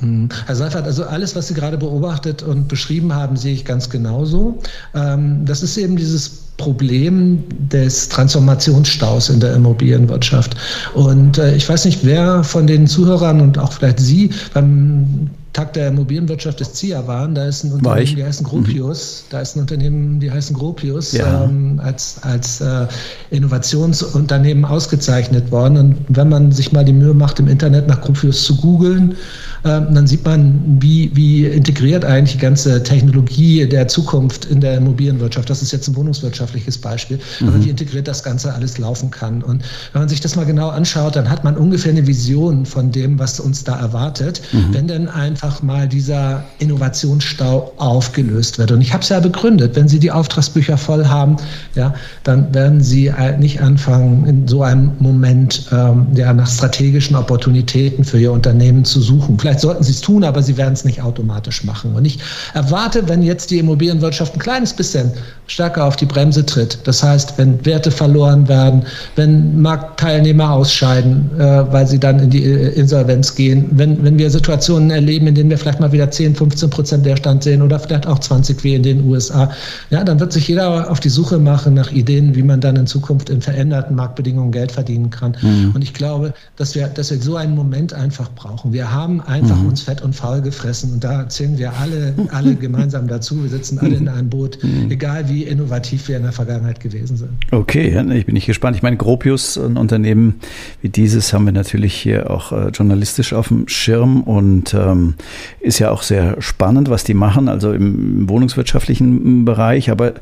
Mhm. 0.00 0.28
Herr 0.46 0.56
Seifert, 0.56 0.84
also 0.84 1.04
alles, 1.04 1.34
was 1.34 1.48
Sie 1.48 1.54
gerade 1.54 1.76
beobachtet 1.76 2.42
und 2.42 2.68
beschrieben 2.68 3.14
haben, 3.14 3.36
sehe 3.36 3.54
ich 3.54 3.64
ganz 3.64 3.90
genauso. 3.90 4.58
Ähm, 4.94 5.44
das 5.44 5.62
ist 5.62 5.76
eben 5.76 5.96
dieses 5.96 6.28
Problem 6.56 7.42
des 7.70 8.08
Transformationsstaus 8.08 9.30
in 9.30 9.40
der 9.40 9.54
Immobilienwirtschaft. 9.54 10.56
Und 10.94 11.38
äh, 11.38 11.56
ich 11.56 11.68
weiß 11.68 11.86
nicht, 11.86 12.04
wer 12.04 12.44
von 12.44 12.66
den 12.66 12.86
Zuhörern 12.86 13.40
und 13.40 13.58
auch 13.58 13.72
vielleicht 13.72 13.98
Sie 13.98 14.30
beim 14.52 15.30
Tag 15.52 15.72
der 15.72 15.88
Immobilienwirtschaft 15.88 16.60
des 16.60 16.74
ZIA 16.74 17.06
waren. 17.06 17.34
Da 17.34 17.46
ist 17.46 17.64
ein 17.64 17.72
Unternehmen, 17.72 18.16
die 18.16 18.24
heißen 18.24 18.46
Gropius. 18.46 19.24
Mhm. 19.24 19.30
Da 19.30 19.40
ist 19.40 19.56
ein 19.56 19.60
Unternehmen, 19.60 20.20
die 20.20 20.30
heißen 20.30 20.54
Gropius, 20.54 21.12
ja. 21.12 21.44
ähm, 21.44 21.80
als, 21.82 22.22
als 22.22 22.60
äh, 22.60 22.86
Innovationsunternehmen 23.30 24.64
ausgezeichnet 24.64 25.50
worden. 25.50 25.76
Und 25.76 25.96
wenn 26.08 26.28
man 26.28 26.52
sich 26.52 26.72
mal 26.72 26.84
die 26.84 26.92
Mühe 26.92 27.14
macht, 27.14 27.40
im 27.40 27.48
Internet 27.48 27.88
nach 27.88 28.00
Gropius 28.00 28.44
zu 28.44 28.56
googeln, 28.56 29.16
äh, 29.64 29.68
dann 29.68 30.06
sieht 30.06 30.24
man, 30.24 30.78
wie, 30.80 31.10
wie 31.14 31.46
integriert 31.46 32.04
eigentlich 32.04 32.36
die 32.36 32.42
ganze 32.42 32.82
Technologie 32.82 33.66
der 33.66 33.88
Zukunft 33.88 34.44
in 34.44 34.60
der 34.60 34.76
Immobilienwirtschaft. 34.76 35.50
Das 35.50 35.62
ist 35.62 35.72
jetzt 35.72 35.88
ein 35.88 35.96
wohnungswirtschaftliches 35.96 36.78
Beispiel, 36.78 37.18
mhm. 37.40 37.48
aber 37.48 37.64
wie 37.64 37.70
integriert 37.70 38.06
das 38.06 38.22
Ganze 38.22 38.54
alles 38.54 38.78
laufen 38.78 39.10
kann. 39.10 39.42
Und 39.42 39.64
wenn 39.92 40.02
man 40.02 40.08
sich 40.08 40.20
das 40.20 40.36
mal 40.36 40.46
genau 40.46 40.68
anschaut, 40.68 41.16
dann 41.16 41.28
hat 41.28 41.42
man 41.42 41.56
ungefähr 41.56 41.90
eine 41.90 42.06
Vision 42.06 42.64
von 42.64 42.92
dem, 42.92 43.18
was 43.18 43.40
uns 43.40 43.64
da 43.64 43.78
erwartet, 43.78 44.40
mhm. 44.52 44.68
wenn 44.72 44.88
denn 44.88 45.08
ein 45.08 45.36
einfach 45.42 45.62
mal 45.62 45.88
dieser 45.88 46.44
Innovationsstau 46.58 47.72
aufgelöst 47.78 48.58
wird. 48.58 48.72
Und 48.72 48.82
ich 48.82 48.92
habe 48.92 49.02
es 49.02 49.08
ja 49.08 49.20
begründet, 49.20 49.74
wenn 49.74 49.88
Sie 49.88 49.98
die 49.98 50.10
Auftragsbücher 50.10 50.76
voll 50.76 51.06
haben, 51.06 51.36
ja, 51.74 51.94
dann 52.24 52.52
werden 52.52 52.82
Sie 52.82 53.10
nicht 53.38 53.62
anfangen, 53.62 54.26
in 54.26 54.46
so 54.46 54.62
einem 54.62 54.92
Moment 54.98 55.66
ähm, 55.72 56.08
ja, 56.14 56.34
nach 56.34 56.46
strategischen 56.46 57.16
Opportunitäten 57.16 58.04
für 58.04 58.18
Ihr 58.18 58.32
Unternehmen 58.32 58.84
zu 58.84 59.00
suchen. 59.00 59.38
Vielleicht 59.38 59.60
sollten 59.60 59.82
Sie 59.82 59.92
es 59.92 60.02
tun, 60.02 60.24
aber 60.24 60.42
Sie 60.42 60.58
werden 60.58 60.74
es 60.74 60.84
nicht 60.84 61.00
automatisch 61.00 61.64
machen. 61.64 61.94
Und 61.94 62.04
ich 62.04 62.18
erwarte, 62.52 63.08
wenn 63.08 63.22
jetzt 63.22 63.50
die 63.50 63.60
Immobilienwirtschaft 63.60 64.34
ein 64.34 64.40
kleines 64.40 64.74
bisschen 64.74 65.10
stärker 65.50 65.84
auf 65.84 65.96
die 65.96 66.06
Bremse 66.06 66.46
tritt, 66.46 66.78
das 66.84 67.02
heißt, 67.02 67.34
wenn 67.36 67.64
Werte 67.66 67.90
verloren 67.90 68.46
werden, 68.46 68.84
wenn 69.16 69.60
Marktteilnehmer 69.60 70.52
ausscheiden, 70.52 71.28
äh, 71.38 71.72
weil 71.72 71.86
sie 71.88 71.98
dann 71.98 72.20
in 72.20 72.30
die 72.30 72.44
äh, 72.44 72.68
Insolvenz 72.74 73.34
gehen, 73.34 73.68
wenn, 73.72 74.02
wenn 74.04 74.16
wir 74.16 74.30
Situationen 74.30 74.90
erleben, 74.90 75.26
in 75.26 75.34
denen 75.34 75.50
wir 75.50 75.58
vielleicht 75.58 75.80
mal 75.80 75.90
wieder 75.90 76.08
10, 76.08 76.36
15 76.36 76.70
Prozent 76.70 77.04
Leerstand 77.04 77.42
sehen 77.42 77.62
oder 77.62 77.80
vielleicht 77.80 78.06
auch 78.06 78.20
20 78.20 78.62
wie 78.62 78.74
in 78.74 78.84
den 78.84 79.04
USA, 79.08 79.50
ja, 79.90 80.04
dann 80.04 80.20
wird 80.20 80.32
sich 80.32 80.46
jeder 80.46 80.88
auf 80.88 81.00
die 81.00 81.08
Suche 81.08 81.38
machen 81.38 81.74
nach 81.74 81.90
Ideen, 81.90 82.36
wie 82.36 82.42
man 82.44 82.60
dann 82.60 82.76
in 82.76 82.86
Zukunft 82.86 83.28
in 83.28 83.40
veränderten 83.40 83.96
Marktbedingungen 83.96 84.52
Geld 84.52 84.70
verdienen 84.70 85.10
kann. 85.10 85.36
Mhm. 85.42 85.72
Und 85.74 85.82
ich 85.82 85.94
glaube, 85.94 86.32
dass 86.56 86.76
wir, 86.76 86.86
dass 86.86 87.10
wir 87.10 87.20
so 87.20 87.34
einen 87.34 87.56
Moment 87.56 87.92
einfach 87.92 88.30
brauchen. 88.36 88.72
Wir 88.72 88.92
haben 88.92 89.20
einfach 89.22 89.56
mhm. 89.56 89.70
uns 89.70 89.82
fett 89.82 90.00
und 90.00 90.14
faul 90.14 90.40
gefressen 90.42 90.92
und 90.92 91.02
da 91.02 91.28
zählen 91.28 91.58
wir 91.58 91.72
alle, 91.80 92.14
alle 92.30 92.54
gemeinsam 92.66 93.08
dazu. 93.08 93.42
Wir 93.42 93.50
sitzen 93.50 93.80
alle 93.80 93.96
in 93.96 94.08
einem 94.08 94.28
Boot, 94.28 94.58
mhm. 94.62 94.90
egal 94.90 95.28
wie 95.28 95.39
innovativ 95.44 96.08
wir 96.08 96.16
in 96.16 96.22
der 96.22 96.32
Vergangenheit 96.32 96.80
gewesen 96.80 97.16
sind. 97.16 97.30
Okay, 97.50 97.88
ich 98.14 98.26
bin 98.26 98.34
nicht 98.34 98.46
gespannt. 98.46 98.76
Ich 98.76 98.82
meine, 98.82 98.96
Gropius, 98.96 99.56
ein 99.56 99.76
Unternehmen 99.76 100.40
wie 100.82 100.88
dieses, 100.88 101.32
haben 101.32 101.44
wir 101.44 101.52
natürlich 101.52 101.94
hier 101.94 102.30
auch 102.30 102.52
äh, 102.52 102.68
journalistisch 102.68 103.32
auf 103.32 103.48
dem 103.48 103.68
Schirm 103.68 104.22
und 104.22 104.74
ähm, 104.74 105.14
ist 105.60 105.78
ja 105.78 105.90
auch 105.90 106.02
sehr 106.02 106.40
spannend, 106.40 106.90
was 106.90 107.04
die 107.04 107.14
machen, 107.14 107.48
also 107.48 107.72
im 107.72 108.28
wohnungswirtschaftlichen 108.28 109.44
Bereich. 109.44 109.90
Aber 109.90 110.14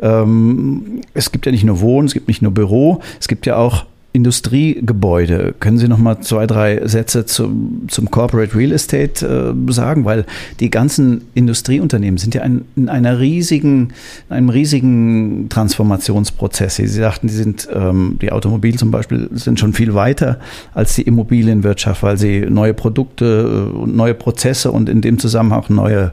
ähm, 0.00 1.00
es 1.14 1.32
gibt 1.32 1.46
ja 1.46 1.52
nicht 1.52 1.64
nur 1.64 1.80
Wohnen, 1.80 2.06
es 2.06 2.14
gibt 2.14 2.28
nicht 2.28 2.42
nur 2.42 2.52
Büro, 2.52 3.00
es 3.20 3.28
gibt 3.28 3.46
ja 3.46 3.56
auch 3.56 3.86
Industriegebäude. 4.14 5.54
Können 5.58 5.78
Sie 5.78 5.88
noch 5.88 5.98
mal 5.98 6.20
zwei, 6.20 6.46
drei 6.46 6.86
Sätze 6.86 7.24
zum, 7.24 7.88
zum 7.88 8.10
Corporate 8.10 8.54
Real 8.54 8.72
Estate 8.72 9.54
äh, 9.68 9.72
sagen? 9.72 10.04
Weil 10.04 10.26
die 10.60 10.70
ganzen 10.70 11.22
Industrieunternehmen 11.34 12.18
sind 12.18 12.34
ja 12.34 12.42
ein, 12.42 12.66
in 12.76 12.90
einer 12.90 13.20
riesigen, 13.20 13.92
in 14.28 14.36
einem 14.36 14.48
riesigen 14.50 15.48
Transformationsprozess. 15.48 16.76
Sie 16.76 16.86
sagten, 16.86 17.28
die 17.28 17.34
sind, 17.34 17.68
ähm, 17.72 18.18
die 18.20 18.32
Automobil 18.32 18.78
zum 18.78 18.90
Beispiel 18.90 19.30
sind 19.32 19.58
schon 19.58 19.72
viel 19.72 19.94
weiter 19.94 20.38
als 20.74 20.94
die 20.94 21.02
Immobilienwirtschaft, 21.02 22.02
weil 22.02 22.18
sie 22.18 22.40
neue 22.40 22.74
Produkte 22.74 23.70
und 23.70 23.96
neue 23.96 24.14
Prozesse 24.14 24.72
und 24.72 24.90
in 24.90 25.00
dem 25.00 25.18
Zusammenhang 25.18 25.64
neue 25.68 26.12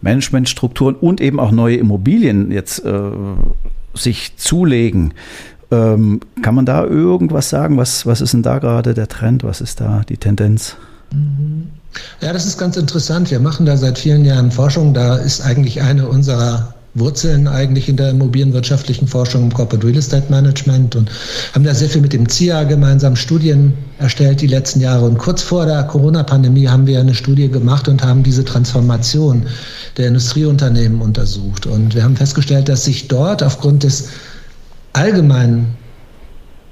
Managementstrukturen 0.00 0.94
und 0.96 1.20
eben 1.20 1.40
auch 1.40 1.50
neue 1.50 1.76
Immobilien 1.76 2.52
jetzt 2.52 2.84
äh, 2.84 3.00
sich 3.94 4.36
zulegen. 4.36 5.14
Ähm, 5.72 6.20
kann 6.42 6.54
man 6.54 6.66
da 6.66 6.84
irgendwas 6.84 7.48
sagen? 7.48 7.78
Was, 7.78 8.04
was 8.04 8.20
ist 8.20 8.34
denn 8.34 8.42
da 8.42 8.58
gerade 8.58 8.92
der 8.92 9.08
Trend? 9.08 9.42
Was 9.42 9.62
ist 9.62 9.80
da 9.80 10.02
die 10.06 10.18
Tendenz? 10.18 10.76
Ja, 12.20 12.32
das 12.32 12.46
ist 12.46 12.58
ganz 12.58 12.76
interessant. 12.76 13.30
Wir 13.30 13.40
machen 13.40 13.64
da 13.64 13.76
seit 13.76 13.98
vielen 13.98 14.24
Jahren 14.24 14.50
Forschung. 14.50 14.92
Da 14.92 15.16
ist 15.16 15.40
eigentlich 15.40 15.80
eine 15.80 16.08
unserer 16.08 16.74
Wurzeln 16.94 17.48
eigentlich 17.48 17.88
in 17.88 17.96
der 17.96 18.10
immobilienwirtschaftlichen 18.10 19.08
Forschung 19.08 19.44
im 19.44 19.54
Corporate 19.54 19.86
Real 19.86 19.96
Estate 19.96 20.30
Management 20.30 20.94
und 20.94 21.10
haben 21.54 21.64
da 21.64 21.74
sehr 21.74 21.88
viel 21.88 22.02
mit 22.02 22.12
dem 22.12 22.28
CIA 22.28 22.64
gemeinsam 22.64 23.16
Studien 23.16 23.72
erstellt 23.98 24.42
die 24.42 24.46
letzten 24.46 24.80
Jahre. 24.80 25.06
Und 25.06 25.16
kurz 25.16 25.40
vor 25.40 25.64
der 25.64 25.84
Corona-Pandemie 25.84 26.68
haben 26.68 26.86
wir 26.86 27.00
eine 27.00 27.14
Studie 27.14 27.48
gemacht 27.48 27.88
und 27.88 28.04
haben 28.04 28.22
diese 28.22 28.44
Transformation 28.44 29.46
der 29.96 30.08
Industrieunternehmen 30.08 31.00
untersucht. 31.00 31.64
Und 31.64 31.94
wir 31.94 32.04
haben 32.04 32.16
festgestellt, 32.16 32.68
dass 32.68 32.84
sich 32.84 33.08
dort 33.08 33.42
aufgrund 33.42 33.84
des 33.84 34.08
allgemeinen 34.92 35.76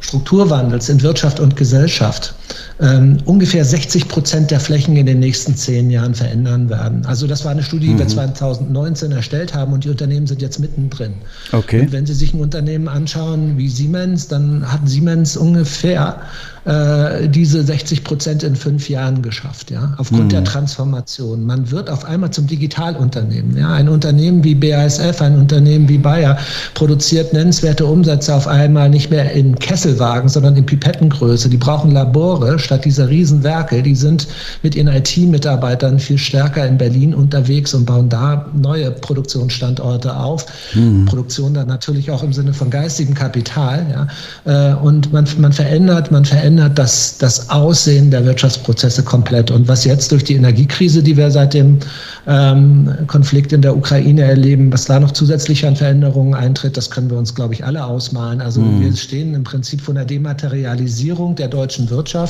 Strukturwandels 0.00 0.88
in 0.88 1.02
Wirtschaft 1.02 1.40
und 1.40 1.56
Gesellschaft 1.56 2.34
ähm, 2.80 3.18
ungefähr 3.24 3.64
60 3.64 4.08
Prozent 4.08 4.50
der 4.50 4.60
Flächen 4.60 4.96
in 4.96 5.06
den 5.06 5.18
nächsten 5.20 5.54
zehn 5.54 5.90
Jahren 5.90 6.14
verändern 6.14 6.68
werden. 6.68 7.04
Also 7.06 7.26
das 7.26 7.44
war 7.44 7.52
eine 7.52 7.62
Studie, 7.62 7.88
die 7.88 7.94
mhm. 7.94 7.98
wir 7.98 8.08
2019 8.08 9.12
erstellt 9.12 9.54
haben 9.54 9.72
und 9.72 9.84
die 9.84 9.90
Unternehmen 9.90 10.26
sind 10.26 10.42
jetzt 10.42 10.58
mittendrin. 10.58 11.14
Okay. 11.52 11.80
Und 11.82 11.92
wenn 11.92 12.06
Sie 12.06 12.14
sich 12.14 12.34
ein 12.34 12.40
Unternehmen 12.40 12.88
anschauen 12.88 13.56
wie 13.56 13.68
Siemens, 13.68 14.28
dann 14.28 14.70
hat 14.70 14.80
Siemens 14.88 15.36
ungefähr 15.36 16.20
äh, 16.64 17.28
diese 17.28 17.62
60 17.62 18.04
Prozent 18.04 18.42
in 18.42 18.54
fünf 18.54 18.88
Jahren 18.88 19.22
geschafft, 19.22 19.70
ja, 19.70 19.94
aufgrund 19.96 20.24
mhm. 20.24 20.28
der 20.28 20.44
Transformation. 20.44 21.44
Man 21.44 21.70
wird 21.70 21.88
auf 21.88 22.04
einmal 22.04 22.30
zum 22.30 22.46
Digitalunternehmen. 22.46 23.56
Ja, 23.56 23.72
ein 23.72 23.88
Unternehmen 23.88 24.44
wie 24.44 24.54
BASF, 24.54 25.22
ein 25.22 25.38
Unternehmen 25.38 25.88
wie 25.88 25.98
Bayer 25.98 26.38
produziert 26.74 27.32
nennenswerte 27.32 27.86
Umsätze 27.86 28.34
auf 28.34 28.46
einmal 28.46 28.90
nicht 28.90 29.10
mehr 29.10 29.32
in 29.32 29.58
Kesselwagen, 29.58 30.28
sondern 30.28 30.56
in 30.56 30.66
Pipettengröße. 30.66 31.48
Die 31.48 31.56
brauchen 31.56 31.92
Labore 31.92 32.39
statt 32.58 32.84
dieser 32.84 33.08
Riesenwerke. 33.08 33.82
Die 33.82 33.94
sind 33.94 34.26
mit 34.62 34.74
ihren 34.74 34.88
IT-Mitarbeitern 34.88 35.98
viel 35.98 36.18
stärker 36.18 36.66
in 36.66 36.78
Berlin 36.78 37.14
unterwegs 37.14 37.74
und 37.74 37.86
bauen 37.86 38.08
da 38.08 38.46
neue 38.54 38.90
Produktionsstandorte 38.90 40.16
auf. 40.16 40.46
Mhm. 40.74 41.06
Produktion 41.06 41.54
dann 41.54 41.68
natürlich 41.68 42.10
auch 42.10 42.22
im 42.22 42.32
Sinne 42.32 42.52
von 42.52 42.70
geistigem 42.70 43.14
Kapital. 43.14 44.08
Ja. 44.46 44.72
Äh, 44.72 44.74
und 44.74 45.12
man, 45.12 45.26
man 45.38 45.52
verändert, 45.52 46.10
man 46.10 46.24
verändert 46.24 46.40
verändert 46.40 46.78
das, 46.78 47.18
das 47.18 47.50
Aussehen 47.50 48.10
der 48.10 48.24
Wirtschaftsprozesse 48.24 49.02
komplett. 49.02 49.50
Und 49.50 49.68
was 49.68 49.84
jetzt 49.84 50.10
durch 50.10 50.24
die 50.24 50.34
Energiekrise, 50.34 51.02
die 51.02 51.16
wir 51.16 51.30
seit 51.30 51.54
dem 51.54 51.78
ähm, 52.26 52.90
Konflikt 53.06 53.52
in 53.52 53.62
der 53.62 53.76
Ukraine 53.76 54.22
erleben, 54.22 54.72
was 54.72 54.86
da 54.86 54.98
noch 54.98 55.12
zusätzlich 55.12 55.66
an 55.66 55.76
Veränderungen 55.76 56.34
eintritt, 56.34 56.76
das 56.76 56.90
können 56.90 57.10
wir 57.10 57.18
uns, 57.18 57.34
glaube 57.34 57.54
ich, 57.54 57.64
alle 57.64 57.84
ausmalen. 57.84 58.40
Also 58.40 58.60
mhm. 58.60 58.80
wir 58.82 58.96
stehen 58.96 59.34
im 59.34 59.44
Prinzip 59.44 59.80
vor 59.80 59.94
einer 59.94 60.04
Dematerialisierung 60.04 61.36
der 61.36 61.48
deutschen 61.48 61.90
Wirtschaft, 61.90 62.29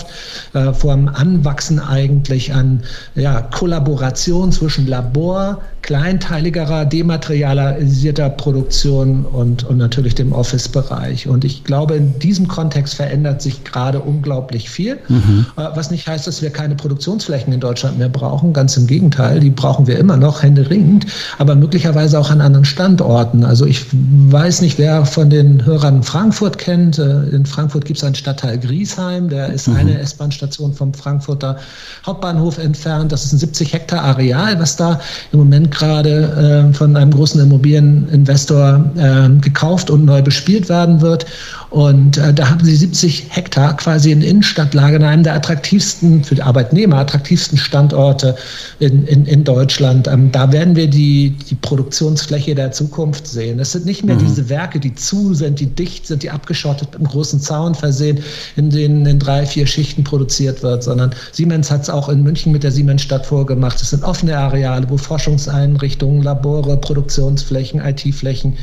äh, 0.54 0.72
vor 0.72 0.92
einem 0.92 1.08
Anwachsen 1.08 1.78
eigentlich 1.80 2.52
an 2.52 2.82
ja, 3.14 3.40
Kollaboration 3.42 4.52
zwischen 4.52 4.86
Labor, 4.86 5.62
kleinteiligerer, 5.82 6.84
dematerialisierter 6.84 8.30
Produktion 8.30 9.24
und, 9.24 9.64
und 9.64 9.78
natürlich 9.78 10.14
dem 10.14 10.32
Office-Bereich. 10.32 11.26
Und 11.26 11.44
ich 11.44 11.64
glaube, 11.64 11.94
in 11.94 12.18
diesem 12.18 12.48
Kontext 12.48 12.94
verändert 12.94 13.42
sich 13.42 13.64
gerade 13.64 14.00
unglaublich 14.00 14.70
viel, 14.70 14.98
mhm. 15.08 15.46
Äh, 15.56 15.68
was 15.74 15.90
nicht 15.90 16.06
heißt, 16.06 16.26
dass 16.26 16.42
wir 16.42 16.50
keine 16.50 16.74
Produktionsflächen 16.74 17.52
in 17.52 17.60
Deutschland 17.60 17.98
mehr 17.98 18.08
brauchen. 18.08 18.52
Ganz 18.52 18.76
im 18.76 18.86
Gegenteil, 18.86 19.40
die 19.40 19.50
brauchen 19.50 19.86
wir 19.86 19.98
immer 19.98 20.16
noch 20.16 20.42
händeringend, 20.42 21.06
aber 21.38 21.54
möglicherweise 21.54 22.18
auch 22.18 22.30
an 22.30 22.40
anderen 22.40 22.64
Standorten. 22.64 23.44
Also 23.44 23.66
ich 23.66 23.86
weiß 23.92 24.60
nicht, 24.60 24.78
wer 24.78 25.06
von 25.06 25.30
den 25.30 25.64
Hörern 25.64 26.02
Frankfurt 26.02 26.58
kennt. 26.58 26.98
Äh, 26.98 27.28
in 27.30 27.46
Frankfurt 27.46 27.84
gibt 27.84 27.98
es 27.98 28.04
einen 28.04 28.14
Stadtteil 28.14 28.58
Griesheim, 28.58 29.28
der 29.28 29.48
ist 29.48 29.68
mhm. 29.68 29.76
eine 29.76 29.98
S-Bahn-Station 29.98 30.74
vom 30.74 30.92
Frankfurter 30.94 31.56
Hauptbahnhof 32.04 32.58
entfernt. 32.58 33.12
Das 33.12 33.24
ist 33.24 33.32
ein 33.32 33.38
70 33.38 33.72
Hektar 33.72 34.02
Areal, 34.02 34.58
was 34.60 34.76
da 34.76 35.00
im 35.32 35.38
Moment 35.40 35.69
gerade 35.70 36.70
äh, 36.70 36.74
von 36.74 36.96
einem 36.96 37.10
großen 37.10 37.40
Immobilieninvestor 37.40 38.84
äh, 38.96 39.28
gekauft 39.40 39.90
und 39.90 40.04
neu 40.04 40.22
bespielt 40.22 40.68
werden 40.68 41.00
wird. 41.00 41.26
Und 41.70 42.18
äh, 42.18 42.34
da 42.34 42.50
haben 42.50 42.64
sie 42.64 42.74
70 42.74 43.26
Hektar 43.28 43.76
quasi 43.76 44.10
in 44.10 44.22
Innenstadtlage 44.22 44.96
in 44.96 45.04
einem 45.04 45.22
der 45.22 45.34
attraktivsten, 45.34 46.24
für 46.24 46.34
die 46.34 46.42
Arbeitnehmer 46.42 46.96
attraktivsten 46.96 47.56
Standorte 47.56 48.34
in, 48.80 49.06
in, 49.06 49.24
in 49.24 49.44
Deutschland. 49.44 50.08
Ähm, 50.08 50.32
da 50.32 50.50
werden 50.50 50.74
wir 50.74 50.88
die, 50.88 51.30
die 51.48 51.54
Produktionsfläche 51.54 52.56
der 52.56 52.72
Zukunft 52.72 53.28
sehen. 53.28 53.60
Es 53.60 53.70
sind 53.70 53.86
nicht 53.86 54.04
mehr 54.04 54.16
mhm. 54.16 54.26
diese 54.26 54.48
Werke, 54.48 54.80
die 54.80 54.96
zu 54.96 55.32
sind, 55.32 55.60
die 55.60 55.66
dicht 55.66 56.08
sind, 56.08 56.24
die 56.24 56.30
abgeschottet 56.30 56.88
mit 56.90 56.96
einem 56.96 57.08
großen 57.08 57.40
Zaun 57.40 57.76
versehen, 57.76 58.18
in 58.56 58.70
denen 58.70 59.06
in 59.06 59.20
drei, 59.20 59.46
vier 59.46 59.68
Schichten 59.68 60.02
produziert 60.02 60.64
wird, 60.64 60.82
sondern 60.82 61.14
Siemens 61.30 61.70
hat 61.70 61.82
es 61.82 61.90
auch 61.90 62.08
in 62.08 62.24
München 62.24 62.50
mit 62.50 62.64
der 62.64 62.72
Siemensstadt 62.72 63.26
vorgemacht. 63.26 63.80
Es 63.80 63.90
sind 63.90 64.02
offene 64.02 64.36
Areale, 64.36 64.90
wo 64.90 64.96
Forschungseinrichtungen, 64.96 66.22
Labore, 66.22 66.76
Produktionsflächen, 66.78 67.80
IT-Flächen 67.80 68.56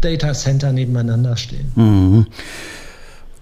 Data 0.00 0.32
Center 0.32 0.72
nebeneinander 0.72 1.36
stehen. 1.36 1.72
Mhm. 1.74 2.26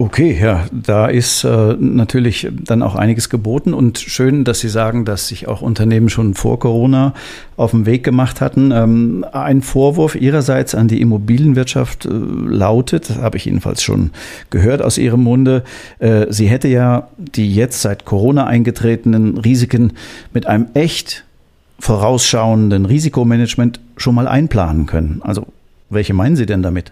Okay, 0.01 0.39
ja, 0.41 0.65
da 0.71 1.07
ist 1.07 1.43
äh, 1.43 1.75
natürlich 1.77 2.47
dann 2.49 2.81
auch 2.83 2.95
einiges 2.95 3.29
geboten 3.29 3.73
und 3.73 3.99
schön, 3.99 4.45
dass 4.45 4.61
Sie 4.61 4.69
sagen, 4.69 5.03
dass 5.03 5.27
sich 5.27 5.49
auch 5.49 5.61
Unternehmen 5.61 6.07
schon 6.07 6.35
vor 6.35 6.57
Corona 6.57 7.13
auf 7.57 7.71
den 7.71 7.85
Weg 7.85 8.05
gemacht 8.05 8.39
hatten. 8.39 8.71
Ähm, 8.71 9.25
ein 9.33 9.61
Vorwurf 9.61 10.15
Ihrerseits 10.15 10.73
an 10.73 10.87
die 10.87 11.01
Immobilienwirtschaft 11.01 12.05
äh, 12.05 12.11
lautet, 12.11 13.17
habe 13.17 13.35
ich 13.35 13.43
jedenfalls 13.43 13.83
schon 13.83 14.11
gehört 14.49 14.81
aus 14.81 14.97
Ihrem 14.97 15.21
Munde, 15.21 15.65
äh, 15.99 16.27
sie 16.29 16.47
hätte 16.47 16.69
ja 16.69 17.09
die 17.17 17.53
jetzt 17.53 17.81
seit 17.81 18.05
Corona 18.05 18.47
eingetretenen 18.47 19.37
Risiken 19.37 19.91
mit 20.33 20.45
einem 20.45 20.67
echt 20.75 21.25
vorausschauenden 21.77 22.85
Risikomanagement 22.85 23.81
schon 23.97 24.15
mal 24.15 24.29
einplanen 24.29 24.85
können. 24.85 25.19
Also 25.25 25.45
welche 25.89 26.13
meinen 26.13 26.35
Sie 26.35 26.45
denn 26.45 26.61
damit? 26.63 26.91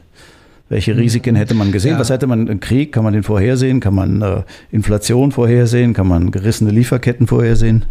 Welche 0.70 0.92
hm. 0.92 1.00
Risiken 1.00 1.36
hätte 1.36 1.54
man 1.54 1.72
gesehen? 1.72 1.94
Ja. 1.94 2.00
Was 2.00 2.10
hätte 2.10 2.28
man? 2.28 2.60
Krieg, 2.60 2.92
kann 2.92 3.04
man 3.04 3.14
den 3.14 3.24
vorhersehen? 3.24 3.80
Kann 3.80 3.96
man 3.96 4.22
äh, 4.22 4.44
Inflation 4.72 5.32
vorhersehen? 5.32 5.94
Kann 5.94 6.08
man 6.08 6.32
gerissene 6.32 6.72
Lieferketten 6.72 7.28
vorhersehen? 7.28 7.86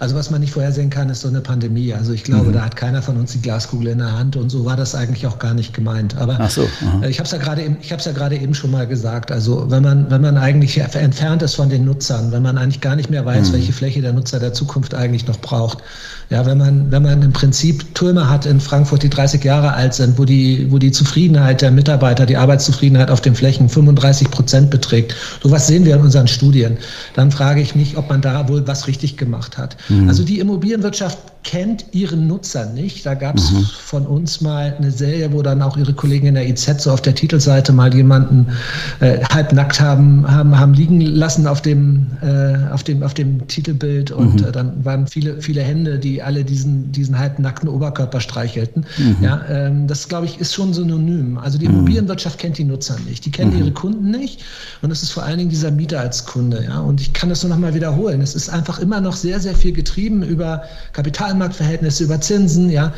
Also 0.00 0.16
was 0.16 0.30
man 0.30 0.40
nicht 0.40 0.54
vorhersehen 0.54 0.88
kann, 0.88 1.10
ist 1.10 1.20
so 1.20 1.28
eine 1.28 1.42
Pandemie. 1.42 1.92
Also 1.92 2.14
ich 2.14 2.24
glaube, 2.24 2.46
mhm. 2.46 2.54
da 2.54 2.64
hat 2.64 2.74
keiner 2.74 3.02
von 3.02 3.18
uns 3.18 3.32
die 3.32 3.42
Glaskugel 3.42 3.88
in 3.88 3.98
der 3.98 4.18
Hand 4.18 4.34
und 4.34 4.48
so 4.48 4.64
war 4.64 4.74
das 4.74 4.94
eigentlich 4.94 5.26
auch 5.26 5.38
gar 5.38 5.52
nicht 5.52 5.74
gemeint. 5.74 6.16
Aber 6.16 6.48
so, 6.48 6.66
ich 7.06 7.18
habe 7.18 7.26
es 7.26 7.32
ja 7.32 7.38
gerade 7.38 7.62
eben, 7.62 7.76
ich 7.82 7.92
habe 7.92 8.00
es 8.00 8.06
ja 8.06 8.12
gerade 8.12 8.36
eben 8.36 8.54
schon 8.54 8.70
mal 8.70 8.86
gesagt. 8.86 9.30
Also 9.30 9.70
wenn 9.70 9.82
man 9.82 10.10
wenn 10.10 10.22
man 10.22 10.38
eigentlich 10.38 10.78
entfernt 10.78 11.42
ist 11.42 11.54
von 11.54 11.68
den 11.68 11.84
Nutzern, 11.84 12.32
wenn 12.32 12.42
man 12.42 12.56
eigentlich 12.56 12.80
gar 12.80 12.96
nicht 12.96 13.10
mehr 13.10 13.26
weiß, 13.26 13.50
mhm. 13.50 13.52
welche 13.52 13.74
Fläche 13.74 14.00
der 14.00 14.14
Nutzer 14.14 14.40
der 14.40 14.54
Zukunft 14.54 14.94
eigentlich 14.94 15.26
noch 15.26 15.38
braucht, 15.38 15.82
ja, 16.30 16.46
wenn 16.46 16.58
man, 16.58 16.92
wenn 16.92 17.02
man 17.02 17.20
im 17.22 17.32
Prinzip 17.32 17.92
Türme 17.96 18.30
hat 18.30 18.46
in 18.46 18.60
Frankfurt, 18.60 19.02
die 19.02 19.10
30 19.10 19.42
Jahre 19.42 19.72
alt 19.72 19.94
sind, 19.94 20.16
wo 20.16 20.24
die, 20.24 20.70
wo 20.70 20.78
die 20.78 20.92
Zufriedenheit 20.92 21.60
der 21.60 21.72
Mitarbeiter, 21.72 22.24
die 22.24 22.36
Arbeitszufriedenheit 22.36 23.10
auf 23.10 23.20
den 23.20 23.34
Flächen 23.34 23.68
35 23.68 24.30
Prozent 24.30 24.70
beträgt. 24.70 25.16
Sowas 25.42 25.66
sehen 25.66 25.84
wir 25.84 25.96
in 25.96 26.02
unseren 26.02 26.28
Studien. 26.28 26.78
Dann 27.14 27.32
frage 27.32 27.60
ich 27.60 27.74
mich, 27.74 27.96
ob 27.96 28.08
man 28.08 28.20
da 28.20 28.48
wohl 28.48 28.64
was 28.68 28.86
richtig 28.86 29.16
gemacht 29.16 29.58
hat. 29.58 29.76
Mhm. 29.90 30.08
Also 30.08 30.22
die 30.24 30.38
Immobilienwirtschaft 30.38 31.18
kennt 31.42 31.86
ihren 31.92 32.26
Nutzer 32.26 32.66
nicht. 32.66 33.06
Da 33.06 33.14
gab 33.14 33.36
es 33.36 33.50
mhm. 33.50 33.64
von 33.64 34.06
uns 34.06 34.40
mal 34.40 34.74
eine 34.78 34.90
Serie, 34.90 35.32
wo 35.32 35.42
dann 35.42 35.62
auch 35.62 35.76
ihre 35.76 35.94
Kollegen 35.94 36.26
in 36.26 36.34
der 36.34 36.48
IZ 36.48 36.82
so 36.82 36.90
auf 36.90 37.00
der 37.00 37.14
Titelseite 37.14 37.72
mal 37.72 37.94
jemanden 37.94 38.46
äh, 39.00 39.20
halbnackt 39.24 39.80
haben, 39.80 40.30
haben, 40.30 40.58
haben 40.58 40.74
liegen 40.74 41.00
lassen 41.00 41.46
auf 41.46 41.62
dem, 41.62 42.06
äh, 42.20 42.72
auf 42.72 42.84
dem, 42.84 43.02
auf 43.02 43.14
dem 43.14 43.46
Titelbild 43.48 44.10
und 44.10 44.40
mhm. 44.40 44.48
äh, 44.48 44.52
dann 44.52 44.84
waren 44.84 45.06
viele, 45.06 45.40
viele 45.40 45.62
Hände, 45.62 45.98
die 45.98 46.22
alle 46.22 46.44
diesen, 46.44 46.92
diesen 46.92 47.18
halbnackten 47.18 47.68
Oberkörper 47.68 48.20
streichelten. 48.20 48.84
Mhm. 48.98 49.16
Ja, 49.22 49.42
ähm, 49.48 49.86
das 49.86 50.08
glaube 50.08 50.26
ich 50.26 50.38
ist 50.40 50.54
schon 50.54 50.74
synonym. 50.74 51.38
Also 51.38 51.58
die 51.58 51.68
mhm. 51.68 51.76
Immobilienwirtschaft 51.76 52.38
kennt 52.38 52.58
die 52.58 52.64
Nutzer 52.64 52.96
nicht, 53.08 53.24
die 53.24 53.30
kennen 53.30 53.54
mhm. 53.54 53.60
ihre 53.60 53.72
Kunden 53.72 54.10
nicht 54.10 54.44
und 54.82 54.90
es 54.90 55.02
ist 55.02 55.10
vor 55.10 55.22
allen 55.22 55.38
Dingen 55.38 55.50
dieser 55.50 55.70
Mieter 55.70 56.00
als 56.00 56.26
Kunde. 56.26 56.64
Ja, 56.64 56.80
und 56.80 57.00
ich 57.00 57.12
kann 57.14 57.30
das 57.30 57.42
nur 57.42 57.50
noch 57.50 57.58
mal 57.58 57.74
wiederholen. 57.74 58.20
Es 58.20 58.34
ist 58.34 58.50
einfach 58.50 58.78
immer 58.78 59.00
noch 59.00 59.16
sehr, 59.16 59.40
sehr 59.40 59.54
viel 59.54 59.72
getrieben 59.80 60.22
über 60.22 60.64
Kapital 60.92 61.30
Kapitalmarktverhältnisse, 61.30 62.04
über 62.04 62.20
Zinsen, 62.20 62.70
ja. 62.70 62.92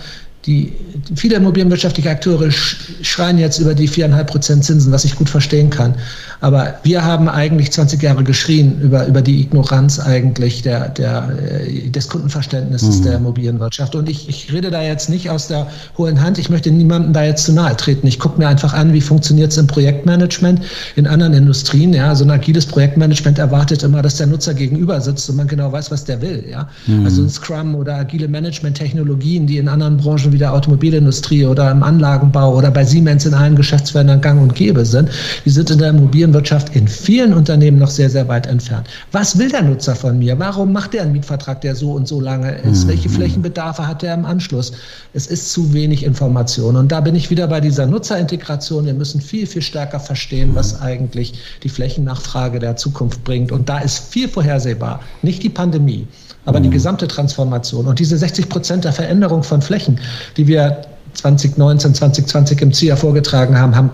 Die 0.46 0.72
viele 1.14 1.37
immobilienwirtschaftliche 1.37 2.11
Akteure 2.11 2.50
schreien 2.50 3.38
jetzt 3.38 3.59
über 3.59 3.74
die 3.74 3.87
viereinhalb 3.87 4.28
Prozent 4.28 4.64
Zinsen, 4.64 4.90
was 4.92 5.05
ich 5.05 5.14
gut 5.14 5.28
verstehen 5.28 5.70
kann. 5.70 5.94
Aber 6.40 6.74
wir 6.83 7.05
haben 7.05 7.28
eigentlich 7.28 7.70
20 7.70 8.02
Jahre 8.02 8.24
geschrien 8.24 8.81
über, 8.81 9.07
über 9.07 9.22
die 9.22 9.42
Ignoranz 9.42 10.00
eigentlich 10.00 10.62
der, 10.62 10.88
der, 10.88 11.31
äh, 11.38 11.88
des 11.88 12.09
Kundenverständnisses 12.09 12.98
mhm. 12.98 13.02
der 13.05 13.16
Immobilienwirtschaft. 13.18 13.94
Und 13.94 14.09
ich, 14.09 14.28
ich 14.28 14.52
rede 14.52 14.72
da 14.72 14.83
jetzt 14.83 15.09
nicht 15.09 15.31
aus 15.31 15.46
der 15.46 15.68
hohen 15.96 16.20
Hand. 16.20 16.38
Ich 16.38 16.50
möchte 16.50 16.72
niemandem 16.72 17.12
da 17.12 17.22
jetzt 17.22 17.44
zu 17.44 17.52
nahe 17.52 17.76
treten. 17.76 18.09
Ich 18.09 18.18
gucke 18.18 18.40
mir 18.40 18.48
einfach 18.48 18.74
an, 18.74 18.92
wie 18.92 19.00
funktioniert 19.00 19.52
es 19.52 19.59
im 19.59 19.68
Projektmanagement 19.68 20.62
in 20.96 21.07
anderen 21.07 21.35
Industrien. 21.35 21.92
Ja, 21.92 22.12
so 22.16 22.24
ein 22.24 22.31
agiles 22.33 22.66
Projektmanagement 22.66 23.38
erwartet 23.38 23.85
immer, 23.85 24.02
dass 24.02 24.16
der 24.16 24.26
Nutzer 24.26 24.55
gegenüber 24.55 25.00
sitzt 25.00 25.31
und 25.31 25.37
man 25.37 25.46
genau 25.46 25.70
weiß, 25.70 25.92
was 25.92 26.02
der 26.02 26.20
will. 26.20 26.44
Ja, 26.50 26.68
mhm. 26.88 27.05
also 27.05 27.28
Scrum 27.28 27.76
oder 27.76 27.94
agile 27.94 28.26
Management-Technologien, 28.26 29.46
die 29.46 29.59
in 29.59 29.68
anderen 29.68 29.96
Branchen 29.98 30.32
wie 30.33 30.38
der 30.38 30.55
Automobilindustrie 30.55 31.47
oder 31.47 31.71
im 31.71 31.83
Anlagenbau 31.83 32.57
oder 32.57 32.71
bei 32.71 32.85
Siemens 32.85 33.27
in 33.27 33.35
allen 33.35 33.57
Geschäftsfeldern 33.57 34.21
gang 34.21 34.40
und 34.40 34.55
gäbe 34.55 34.85
sind, 34.85 35.11
die 35.45 35.51
sind 35.51 35.71
in 35.71 35.79
der 35.79 35.90
Immobilien 35.90 36.12
Immobilienwirtschaft 36.23 36.77
in 36.77 36.87
vielen 36.88 37.35
Unternehmen 37.35 37.79
noch 37.79 37.88
sehr, 37.88 38.11
sehr 38.11 38.29
weit 38.29 38.47
entfernt. 38.47 38.87
Was 39.12 39.38
will 39.38 39.49
der 39.49 39.62
Nutzer 39.62 39.95
von 39.95 40.18
mir? 40.18 40.38
Warum 40.38 40.73
macht 40.73 40.95
er 40.95 41.03
einen 41.03 41.12
Mietvertrag, 41.12 41.61
der 41.62 41.75
so 41.75 41.92
und 41.92 42.07
so 42.07 42.21
lange 42.21 42.53
ist? 42.59 42.85
Mhm. 42.85 42.88
Welche 42.88 43.09
Flächenbedarfe 43.09 43.87
hat 43.87 44.03
er 44.03 44.14
im 44.14 44.25
Anschluss? 44.25 44.73
Es 45.14 45.27
ist 45.27 45.53
zu 45.53 45.73
wenig 45.73 46.05
Information. 46.05 46.77
Und 46.77 46.92
da 46.92 47.01
bin 47.01 47.14
ich 47.14 47.31
wieder 47.31 47.47
bei 47.49 47.61
dieser 47.61 47.87
Nutzerintegration. 47.87 48.87
Wir 48.87 48.95
müssen 48.95 49.21
viel, 49.21 49.47
viel 49.47 49.62
stärker 49.62 50.01
verstehen, 50.01 50.51
was 50.55 50.81
eigentlich 50.81 51.35
die 51.62 51.68
Flächennachfrage 51.68 52.59
der 52.59 52.77
Zukunft 52.77 53.25
bringt. 53.25 53.53
Und 53.53 53.68
da 53.68 53.79
ist 53.79 54.12
viel 54.12 54.29
vorhersehbar. 54.29 55.01
Nicht 55.23 55.42
die 55.42 55.51
Pandemie, 55.51 56.07
aber 56.44 56.61
die 56.61 56.70
gesamte 56.70 57.07
Transformation. 57.09 57.87
Und 57.87 57.98
diese 57.98 58.16
60 58.16 58.48
Prozent 58.48 58.85
der 58.85 58.92
Veränderung 58.92 59.42
von 59.42 59.62
Flächen, 59.62 60.00
die 60.37 60.46
wir 60.46 60.83
2019, 61.14 61.94
2020 61.94 62.62
im 62.62 62.72
ZIA 62.72 62.96
vorgetragen 62.96 63.59
haben, 63.59 63.76
haben 63.76 63.90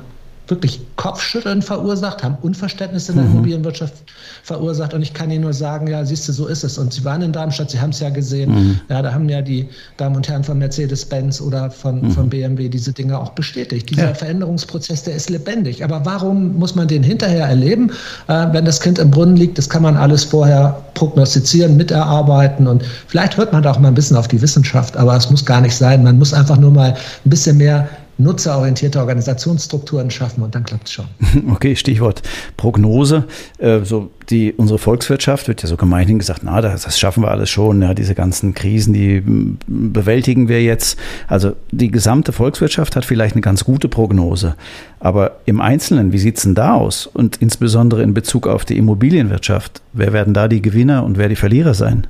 wirklich 0.48 0.80
Kopfschütteln 0.96 1.62
verursacht, 1.62 2.22
haben 2.22 2.36
Unverständnis 2.42 3.08
in 3.08 3.16
der 3.16 3.24
mhm. 3.24 3.32
Immobilienwirtschaft 3.32 3.94
verursacht. 4.42 4.94
Und 4.94 5.02
ich 5.02 5.12
kann 5.12 5.30
Ihnen 5.30 5.42
nur 5.42 5.52
sagen, 5.52 5.86
ja, 5.86 6.04
siehst 6.04 6.28
du, 6.28 6.32
so 6.32 6.46
ist 6.46 6.64
es. 6.64 6.78
Und 6.78 6.92
Sie 6.92 7.04
waren 7.04 7.22
in 7.22 7.32
Darmstadt, 7.32 7.70
Sie 7.70 7.80
haben 7.80 7.90
es 7.90 8.00
ja 8.00 8.10
gesehen. 8.10 8.50
Mhm. 8.50 8.80
Ja, 8.88 9.02
da 9.02 9.12
haben 9.12 9.28
ja 9.28 9.42
die 9.42 9.68
Damen 9.96 10.16
und 10.16 10.28
Herren 10.28 10.44
von 10.44 10.58
Mercedes-Benz 10.58 11.40
oder 11.40 11.70
von, 11.70 12.00
mhm. 12.00 12.10
von 12.12 12.28
BMW 12.28 12.68
diese 12.68 12.92
Dinge 12.92 13.18
auch 13.18 13.30
bestätigt. 13.30 13.90
Dieser 13.90 14.08
ja. 14.08 14.14
Veränderungsprozess, 14.14 15.04
der 15.04 15.14
ist 15.14 15.30
lebendig. 15.30 15.84
Aber 15.84 16.04
warum 16.04 16.56
muss 16.58 16.74
man 16.74 16.88
den 16.88 17.02
hinterher 17.02 17.46
erleben, 17.46 17.90
äh, 18.28 18.46
wenn 18.52 18.64
das 18.64 18.80
Kind 18.80 18.98
im 18.98 19.10
Brunnen 19.10 19.36
liegt? 19.36 19.58
Das 19.58 19.68
kann 19.68 19.82
man 19.82 19.96
alles 19.96 20.24
vorher 20.24 20.82
prognostizieren, 20.94 21.76
miterarbeiten. 21.76 22.66
Und 22.66 22.82
vielleicht 23.06 23.36
hört 23.36 23.52
man 23.52 23.62
da 23.62 23.72
auch 23.72 23.78
mal 23.78 23.88
ein 23.88 23.94
bisschen 23.94 24.16
auf 24.16 24.28
die 24.28 24.40
Wissenschaft, 24.40 24.96
aber 24.96 25.16
es 25.16 25.30
muss 25.30 25.44
gar 25.44 25.60
nicht 25.60 25.76
sein. 25.76 26.02
Man 26.02 26.18
muss 26.18 26.32
einfach 26.32 26.56
nur 26.56 26.70
mal 26.70 26.92
ein 26.92 27.30
bisschen 27.30 27.58
mehr 27.58 27.88
nutzerorientierte 28.18 28.98
Organisationsstrukturen 28.98 30.10
schaffen 30.10 30.42
und 30.42 30.54
dann 30.54 30.64
klappt 30.64 30.88
es 30.88 30.92
schon. 30.92 31.06
Okay, 31.50 31.76
Stichwort 31.76 32.22
Prognose. 32.56 33.24
Äh, 33.58 33.80
so 33.84 34.10
die, 34.28 34.52
unsere 34.52 34.78
Volkswirtschaft 34.78 35.48
wird 35.48 35.62
ja 35.62 35.68
so 35.68 35.76
gemeinhin 35.76 36.18
gesagt, 36.18 36.42
na, 36.42 36.60
das, 36.60 36.82
das 36.82 36.98
schaffen 36.98 37.22
wir 37.22 37.30
alles 37.30 37.48
schon, 37.48 37.80
ja, 37.80 37.94
diese 37.94 38.14
ganzen 38.14 38.54
Krisen, 38.54 38.92
die 38.92 39.22
bewältigen 39.66 40.48
wir 40.48 40.62
jetzt. 40.62 40.98
Also 41.28 41.52
die 41.70 41.90
gesamte 41.90 42.32
Volkswirtschaft 42.32 42.96
hat 42.96 43.04
vielleicht 43.04 43.34
eine 43.34 43.42
ganz 43.42 43.64
gute 43.64 43.88
Prognose. 43.88 44.56
Aber 45.00 45.38
im 45.46 45.60
Einzelnen, 45.60 46.12
wie 46.12 46.18
sieht 46.18 46.36
es 46.36 46.42
denn 46.42 46.54
da 46.54 46.74
aus? 46.74 47.06
Und 47.06 47.36
insbesondere 47.36 48.02
in 48.02 48.14
Bezug 48.14 48.46
auf 48.46 48.64
die 48.64 48.76
Immobilienwirtschaft, 48.76 49.80
wer 49.92 50.12
werden 50.12 50.34
da 50.34 50.48
die 50.48 50.60
Gewinner 50.60 51.04
und 51.04 51.18
wer 51.18 51.28
die 51.28 51.36
Verlierer 51.36 51.74
sein? 51.74 52.06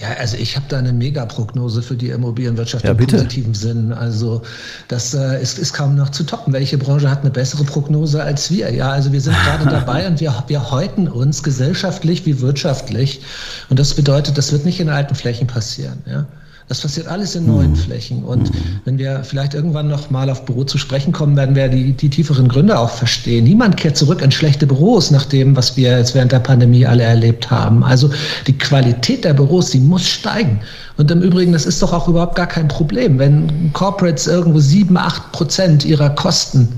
Ja, 0.00 0.08
also 0.18 0.38
ich 0.38 0.56
habe 0.56 0.64
da 0.68 0.78
eine 0.78 0.94
Megaprognose 0.94 1.82
für 1.82 1.94
die 1.94 2.08
Immobilienwirtschaft 2.08 2.84
ja, 2.84 2.92
im 2.92 2.96
bitte. 2.96 3.16
positiven 3.16 3.52
Sinn. 3.52 3.92
Also 3.92 4.40
das 4.88 5.12
äh, 5.12 5.42
ist, 5.42 5.58
ist 5.58 5.74
kaum 5.74 5.94
noch 5.94 6.08
zu 6.08 6.24
toppen. 6.24 6.54
Welche 6.54 6.78
Branche 6.78 7.10
hat 7.10 7.20
eine 7.20 7.30
bessere 7.30 7.64
Prognose 7.64 8.22
als 8.22 8.50
wir? 8.50 8.72
Ja, 8.72 8.90
also 8.90 9.12
wir 9.12 9.20
sind 9.20 9.36
gerade 9.36 9.64
dabei 9.70 10.06
und 10.06 10.18
wir, 10.18 10.32
wir 10.46 10.70
häuten 10.70 11.06
uns 11.06 11.42
gesellschaftlich 11.42 12.24
wie 12.24 12.40
wirtschaftlich. 12.40 13.20
Und 13.68 13.78
das 13.78 13.92
bedeutet, 13.92 14.38
das 14.38 14.52
wird 14.52 14.64
nicht 14.64 14.80
in 14.80 14.88
alten 14.88 15.14
Flächen 15.14 15.46
passieren. 15.46 15.98
Ja. 16.06 16.24
Das 16.70 16.82
passiert 16.82 17.08
alles 17.08 17.34
in 17.34 17.46
neuen 17.46 17.72
mhm. 17.72 17.76
Flächen. 17.76 18.22
Und 18.22 18.54
mhm. 18.54 18.80
wenn 18.84 18.96
wir 18.96 19.24
vielleicht 19.24 19.54
irgendwann 19.54 19.88
noch 19.88 20.10
mal 20.10 20.30
auf 20.30 20.44
Büro 20.44 20.62
zu 20.62 20.78
sprechen 20.78 21.12
kommen, 21.12 21.34
werden 21.36 21.56
wir 21.56 21.68
die, 21.68 21.94
die 21.94 22.08
tieferen 22.08 22.46
Gründe 22.46 22.78
auch 22.78 22.90
verstehen. 22.90 23.42
Niemand 23.42 23.76
kehrt 23.76 23.96
zurück 23.96 24.22
in 24.22 24.30
schlechte 24.30 24.68
Büros 24.68 25.10
nach 25.10 25.24
dem, 25.24 25.56
was 25.56 25.76
wir 25.76 25.98
jetzt 25.98 26.14
während 26.14 26.30
der 26.30 26.38
Pandemie 26.38 26.86
alle 26.86 27.02
erlebt 27.02 27.50
haben. 27.50 27.82
Also 27.82 28.08
die 28.46 28.56
Qualität 28.56 29.24
der 29.24 29.34
Büros, 29.34 29.70
die 29.70 29.80
muss 29.80 30.06
steigen. 30.06 30.60
Und 30.96 31.10
im 31.10 31.20
Übrigen, 31.22 31.50
das 31.50 31.66
ist 31.66 31.82
doch 31.82 31.92
auch 31.92 32.06
überhaupt 32.06 32.36
gar 32.36 32.46
kein 32.46 32.68
Problem. 32.68 33.18
Wenn 33.18 33.72
Corporates 33.72 34.28
irgendwo 34.28 34.60
sieben, 34.60 34.96
acht 34.96 35.32
Prozent 35.32 35.84
ihrer 35.84 36.10
Kosten 36.10 36.68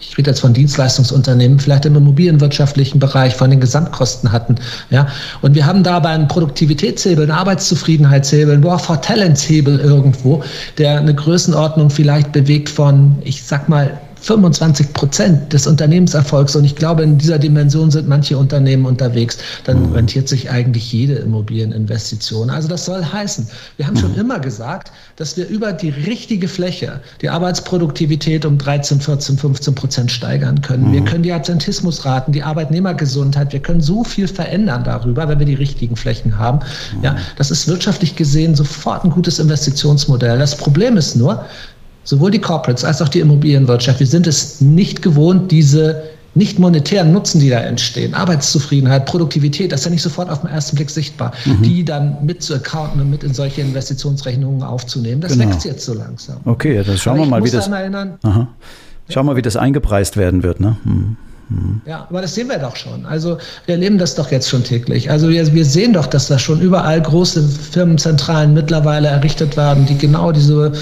ich 0.00 0.16
rede 0.16 0.30
jetzt 0.30 0.40
von 0.40 0.52
Dienstleistungsunternehmen, 0.52 1.58
vielleicht 1.58 1.84
im 1.84 1.96
immobilienwirtschaftlichen 1.96 2.98
Bereich, 2.98 3.34
von 3.34 3.50
den 3.50 3.60
Gesamtkosten 3.60 4.30
hatten. 4.32 4.56
Ja? 4.90 5.08
Und 5.42 5.54
wir 5.54 5.66
haben 5.66 5.82
dabei 5.82 6.10
einen 6.10 6.28
Produktivitätshebel, 6.28 7.24
einen 7.24 7.32
Arbeitszufriedenheitshebel, 7.32 8.54
einen 8.54 8.64
War 8.64 8.78
for 8.78 9.00
Talents 9.00 9.48
Hebel 9.48 9.78
irgendwo, 9.80 10.42
der 10.78 10.98
eine 10.98 11.14
Größenordnung 11.14 11.90
vielleicht 11.90 12.32
bewegt 12.32 12.68
von, 12.68 13.16
ich 13.22 13.42
sag 13.42 13.68
mal, 13.68 13.98
25 14.28 14.92
Prozent 14.92 15.54
des 15.54 15.66
Unternehmenserfolgs, 15.66 16.54
und 16.54 16.62
ich 16.64 16.76
glaube, 16.76 17.02
in 17.02 17.16
dieser 17.16 17.38
Dimension 17.38 17.90
sind 17.90 18.08
manche 18.08 18.36
Unternehmen 18.36 18.84
unterwegs, 18.84 19.38
dann 19.64 19.88
mhm. 19.88 19.94
rentiert 19.94 20.28
sich 20.28 20.50
eigentlich 20.50 20.92
jede 20.92 21.14
Immobilieninvestition. 21.14 22.50
Also 22.50 22.68
das 22.68 22.84
soll 22.84 23.02
heißen, 23.02 23.48
wir 23.78 23.86
haben 23.86 23.96
schon 23.96 24.12
mhm. 24.12 24.20
immer 24.20 24.38
gesagt, 24.38 24.92
dass 25.16 25.38
wir 25.38 25.48
über 25.48 25.72
die 25.72 25.88
richtige 25.88 26.46
Fläche 26.46 27.00
die 27.22 27.30
Arbeitsproduktivität 27.30 28.44
um 28.44 28.58
13, 28.58 29.00
14, 29.00 29.38
15 29.38 29.74
Prozent 29.74 30.10
steigern 30.10 30.60
können. 30.60 30.92
Wir 30.92 31.00
mhm. 31.00 31.06
können 31.06 31.22
die 31.22 31.32
Absentismusraten, 31.32 32.34
die 32.34 32.42
Arbeitnehmergesundheit, 32.42 33.54
wir 33.54 33.60
können 33.60 33.80
so 33.80 34.04
viel 34.04 34.28
verändern 34.28 34.84
darüber, 34.84 35.26
wenn 35.26 35.38
wir 35.38 35.46
die 35.46 35.54
richtigen 35.54 35.96
Flächen 35.96 36.36
haben. 36.38 36.58
Ja, 37.00 37.16
das 37.36 37.50
ist 37.50 37.66
wirtschaftlich 37.66 38.14
gesehen 38.14 38.54
sofort 38.54 39.04
ein 39.04 39.10
gutes 39.10 39.38
Investitionsmodell. 39.38 40.38
Das 40.38 40.54
Problem 40.54 40.98
ist 40.98 41.16
nur, 41.16 41.46
sowohl 42.08 42.30
die 42.30 42.38
Corporates 42.38 42.84
als 42.84 43.02
auch 43.02 43.08
die 43.08 43.20
Immobilienwirtschaft, 43.20 44.00
wir 44.00 44.06
sind 44.06 44.26
es 44.26 44.62
nicht 44.62 45.02
gewohnt, 45.02 45.50
diese 45.50 46.04
nicht 46.34 46.58
monetären 46.58 47.12
Nutzen, 47.12 47.38
die 47.38 47.50
da 47.50 47.58
entstehen, 47.60 48.14
Arbeitszufriedenheit, 48.14 49.04
Produktivität, 49.04 49.72
das 49.72 49.80
ist 49.80 49.86
ja 49.86 49.90
nicht 49.90 50.02
sofort 50.02 50.30
auf 50.30 50.40
den 50.40 50.48
ersten 50.48 50.76
Blick 50.76 50.88
sichtbar, 50.88 51.32
mhm. 51.44 51.62
die 51.62 51.84
dann 51.84 52.24
mit 52.24 52.42
zu 52.42 52.54
accounten 52.54 53.02
und 53.02 53.10
mit 53.10 53.24
in 53.24 53.34
solche 53.34 53.60
Investitionsrechnungen 53.60 54.62
aufzunehmen. 54.62 55.20
Das 55.20 55.32
genau. 55.32 55.50
wächst 55.50 55.66
jetzt 55.66 55.84
so 55.84 55.92
langsam. 55.92 56.38
Okay, 56.46 56.82
dann 56.82 56.96
schauen 56.96 57.18
wir 57.18 57.26
mal, 57.26 57.44
wie 57.44 57.50
das. 57.50 57.68
Erinnern. 57.68 58.18
Schauen 58.22 58.48
wir 59.26 59.32
mal, 59.32 59.36
wie 59.36 59.42
das 59.42 59.56
eingepreist 59.56 60.16
werden 60.16 60.42
wird. 60.42 60.60
Ne? 60.60 60.76
Mhm. 60.84 61.16
Ja, 61.86 62.06
aber 62.08 62.20
das 62.20 62.34
sehen 62.34 62.48
wir 62.48 62.58
doch 62.58 62.76
schon. 62.76 63.06
Also 63.06 63.38
wir 63.64 63.74
erleben 63.74 63.96
das 63.96 64.14
doch 64.14 64.30
jetzt 64.30 64.48
schon 64.48 64.64
täglich. 64.64 65.10
Also 65.10 65.30
wir, 65.30 65.54
wir 65.54 65.64
sehen 65.64 65.94
doch, 65.94 66.06
dass 66.06 66.28
da 66.28 66.38
schon 66.38 66.60
überall 66.60 67.00
große 67.00 67.42
Firmenzentralen 67.42 68.52
mittlerweile 68.52 69.08
errichtet 69.08 69.56
werden, 69.56 69.86
die 69.86 69.96
genau 69.96 70.30
diese 70.30 70.72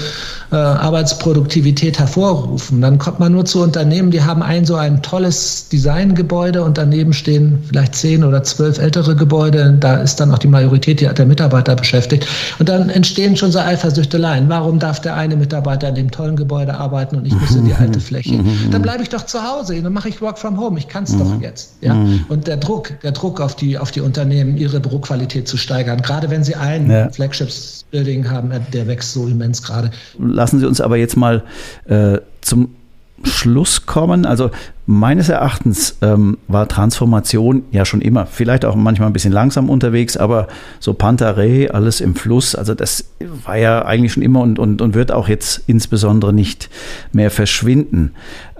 äh, 0.51 0.55
Arbeitsproduktivität 0.55 1.99
hervorrufen. 1.99 2.81
Dann 2.81 2.97
kommt 2.97 3.19
man 3.19 3.31
nur 3.31 3.45
zu 3.45 3.61
Unternehmen, 3.61 4.11
die 4.11 4.21
haben 4.21 4.43
ein 4.43 4.65
so 4.65 4.75
ein 4.75 5.01
tolles 5.01 5.69
Designgebäude 5.69 6.63
und 6.63 6.77
daneben 6.77 7.13
stehen 7.13 7.63
vielleicht 7.67 7.95
zehn 7.95 8.23
oder 8.23 8.43
zwölf 8.43 8.77
ältere 8.77 9.15
Gebäude. 9.15 9.77
Da 9.79 9.97
ist 9.97 10.19
dann 10.19 10.31
auch 10.31 10.39
die 10.39 10.47
Majorität 10.47 11.01
der 11.01 11.25
Mitarbeiter 11.25 11.75
beschäftigt. 11.75 12.27
Und 12.59 12.67
dann 12.67 12.89
entstehen 12.89 13.37
schon 13.37 13.51
so 13.51 13.59
Eifersüchteleien. 13.59 14.49
Warum 14.49 14.79
darf 14.79 14.99
der 14.99 15.15
eine 15.15 15.37
Mitarbeiter 15.37 15.89
in 15.89 15.95
dem 15.95 16.11
tollen 16.11 16.35
Gebäude 16.35 16.75
arbeiten 16.75 17.15
und 17.15 17.25
ich 17.25 17.33
muss 17.33 17.55
in 17.55 17.65
die 17.65 17.73
alte 17.79 17.99
Fläche? 17.99 18.39
Dann 18.71 18.81
bleibe 18.81 19.03
ich 19.03 19.09
doch 19.09 19.25
zu 19.25 19.41
Hause. 19.41 19.81
Dann 19.81 19.93
mache 19.93 20.09
ich 20.09 20.21
Work 20.21 20.37
from 20.37 20.56
Home. 20.59 20.79
Ich 20.79 20.87
kann 20.87 21.03
es 21.03 21.17
doch 21.17 21.41
jetzt. 21.41 21.75
Ja? 21.81 21.95
Und 22.29 22.47
der 22.47 22.57
Druck, 22.57 22.99
der 23.01 23.11
Druck 23.11 23.41
auf 23.41 23.55
die, 23.55 23.77
auf 23.77 23.91
die 23.91 24.01
Unternehmen, 24.01 24.57
ihre 24.57 24.79
Büroqualität 24.79 25.47
zu 25.47 25.57
steigern, 25.57 26.01
gerade 26.01 26.29
wenn 26.29 26.43
sie 26.43 26.55
ein 26.55 26.89
ja. 26.89 27.09
Flagship-Building 27.09 28.29
haben, 28.29 28.51
der 28.73 28.87
wächst 28.87 29.13
so 29.13 29.27
immens 29.27 29.61
gerade 29.61 29.91
lassen 30.37 30.59
Sie 30.59 30.65
uns 30.65 30.81
aber 30.81 30.97
jetzt 30.97 31.17
mal 31.17 31.43
äh, 31.85 32.19
zum 32.41 32.75
Schluss 33.23 33.85
kommen. 33.85 34.25
Also 34.25 34.51
meines 34.85 35.29
Erachtens 35.29 35.97
ähm, 36.01 36.37
war 36.47 36.67
Transformation 36.67 37.63
ja 37.71 37.83
schon 37.83 38.01
immer, 38.01 38.25
vielleicht 38.25 38.63
auch 38.63 38.75
manchmal 38.75 39.09
ein 39.09 39.13
bisschen 39.13 39.33
langsam 39.33 39.69
unterwegs, 39.69 40.15
aber 40.15 40.47
so 40.79 40.93
Pantarei, 40.93 41.69
alles 41.71 41.99
im 41.99 42.15
Fluss, 42.15 42.55
also 42.55 42.73
das 42.73 43.09
war 43.43 43.57
ja 43.57 43.83
eigentlich 43.85 44.13
schon 44.13 44.23
immer 44.23 44.41
und, 44.41 44.59
und, 44.59 44.81
und 44.81 44.93
wird 44.93 45.11
auch 45.11 45.27
jetzt 45.27 45.63
insbesondere 45.67 46.31
nicht 46.31 46.69
mehr 47.11 47.31
verschwinden. 47.31 48.11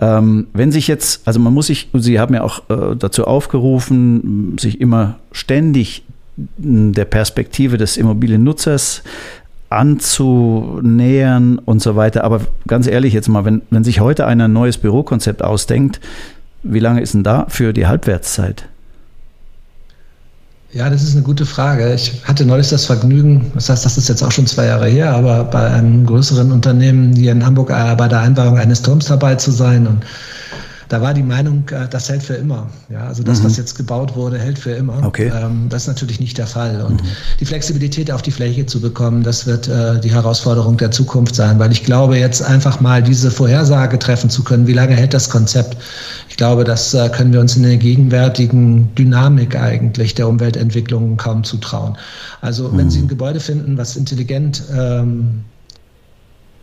Ähm, 0.02 0.48
wenn 0.54 0.72
sich 0.72 0.88
jetzt, 0.88 1.26
also 1.28 1.40
man 1.40 1.54
muss 1.54 1.68
sich, 1.68 1.90
Sie 1.94 2.20
haben 2.20 2.34
ja 2.34 2.44
auch 2.44 2.70
äh, 2.70 2.96
dazu 2.98 3.26
aufgerufen, 3.26 4.58
sich 4.60 4.82
immer 4.82 5.20
ständig 5.32 6.04
der 6.58 7.06
Perspektive 7.06 7.78
des 7.78 7.98
Immobiliennutzers 7.98 9.02
anzunähern 9.70 11.60
und 11.60 11.82
so 11.82 11.96
weiter. 11.96 12.24
Aber 12.24 12.42
ganz 12.68 12.88
ehrlich 12.88 13.14
jetzt 13.14 13.28
mal, 13.28 13.46
wenn, 13.46 13.62
wenn 13.70 13.84
sich 13.84 14.00
heute 14.00 14.26
einer 14.26 14.46
ein 14.46 14.54
neues 14.54 14.78
Bürokonzept 14.78 15.44
ausdenkt, 15.44 16.00
wie 16.64 16.80
lange 16.80 17.02
ist 17.02 17.14
denn 17.14 17.24
da 17.24 17.46
für 17.50 17.74
die 17.74 17.88
Halbwertszeit? 17.88 18.68
Ja, 20.74 20.90
das 20.90 21.02
ist 21.02 21.16
eine 21.16 21.24
gute 21.24 21.46
Frage. 21.46 21.94
Ich 21.94 22.24
hatte 22.26 22.46
neulich 22.46 22.70
das 22.70 22.86
Vergnügen, 22.86 23.52
das 23.56 23.70
heißt, 23.70 23.86
das 23.86 23.98
ist 23.98 24.10
jetzt 24.10 24.22
auch 24.22 24.32
schon 24.32 24.48
zwei 24.48 24.66
Jahre 24.66 24.88
her, 24.88 25.12
aber 25.14 25.46
bei 25.46 25.66
einem 25.68 26.06
größeren 26.06 26.52
Unternehmen 26.52 27.16
hier 27.16 27.32
in 27.32 27.46
Hamburg 27.46 27.70
äh, 27.70 27.96
bei 27.96 28.08
der 28.10 28.20
Einbauung 28.20 28.58
eines 28.58 28.82
Turms 28.82 29.06
dabei 29.06 29.36
zu 29.36 29.52
sein 29.52 29.88
und 29.88 30.04
da 30.90 31.02
war 31.02 31.14
die 31.14 31.24
Meinung, 31.24 31.68
äh, 31.70 31.88
das 31.90 32.10
hält 32.10 32.24
für 32.24 32.36
immer. 32.36 32.70
Ja, 32.90 33.08
also 33.08 33.24
das, 33.24 33.40
mhm. 33.40 33.46
was 33.46 33.58
jetzt 33.58 33.76
gebaut 33.76 34.16
wurde, 34.16 34.38
hält 34.38 34.58
für 34.60 34.72
immer. 34.72 35.06
Okay. 35.06 35.32
Ähm, 35.34 35.68
das 35.70 35.84
ist 35.84 35.88
natürlich 35.88 36.20
nicht 36.20 36.38
der 36.38 36.48
Fall. 36.48 36.82
Und 36.82 37.02
mhm. 37.02 37.08
die 37.40 37.46
Flexibilität 37.46 38.12
auf 38.12 38.22
die 38.22 38.32
Fläche 38.32 38.66
zu 38.66 38.80
bekommen, 38.80 39.24
das 39.24 39.46
wird 39.46 39.68
äh, 39.68 40.00
die 40.00 40.12
Herausforderung 40.12 40.78
der 40.78 40.92
Zukunft 40.92 41.36
sein, 41.36 41.60
weil 41.60 41.72
ich 41.72 41.84
glaube, 41.84 42.18
jetzt 42.18 42.42
einfach 42.42 42.80
mal 42.80 43.04
diese 43.04 43.32
Vorhersage 43.32 44.00
treffen 44.00 44.30
zu 44.30 44.44
können, 44.44 44.68
wie 44.68 44.74
lange 44.74 44.96
hält 44.96 45.14
das 45.14 45.30
Konzept? 45.30 45.78
Ich 46.30 46.38
glaube, 46.38 46.64
das 46.64 46.94
äh, 46.94 47.10
können 47.10 47.34
wir 47.34 47.40
uns 47.40 47.56
in 47.56 47.64
der 47.64 47.78
gegenwärtigen 47.78 48.94
Dynamik 48.96 49.56
eigentlich 49.56 50.16
der 50.16 50.28
Umweltentwicklung 50.28 51.18
kaum 51.18 51.44
zutrauen. 51.44 51.98
Also 52.42 52.72
wenn 52.76 52.86
mhm. 52.86 52.90
Sie 52.92 53.00
ein 53.00 53.08
Gebäude 53.08 53.40
finden, 53.40 53.78
was 53.78 53.96
intelligent 53.96 54.64
ähm, 54.76 55.44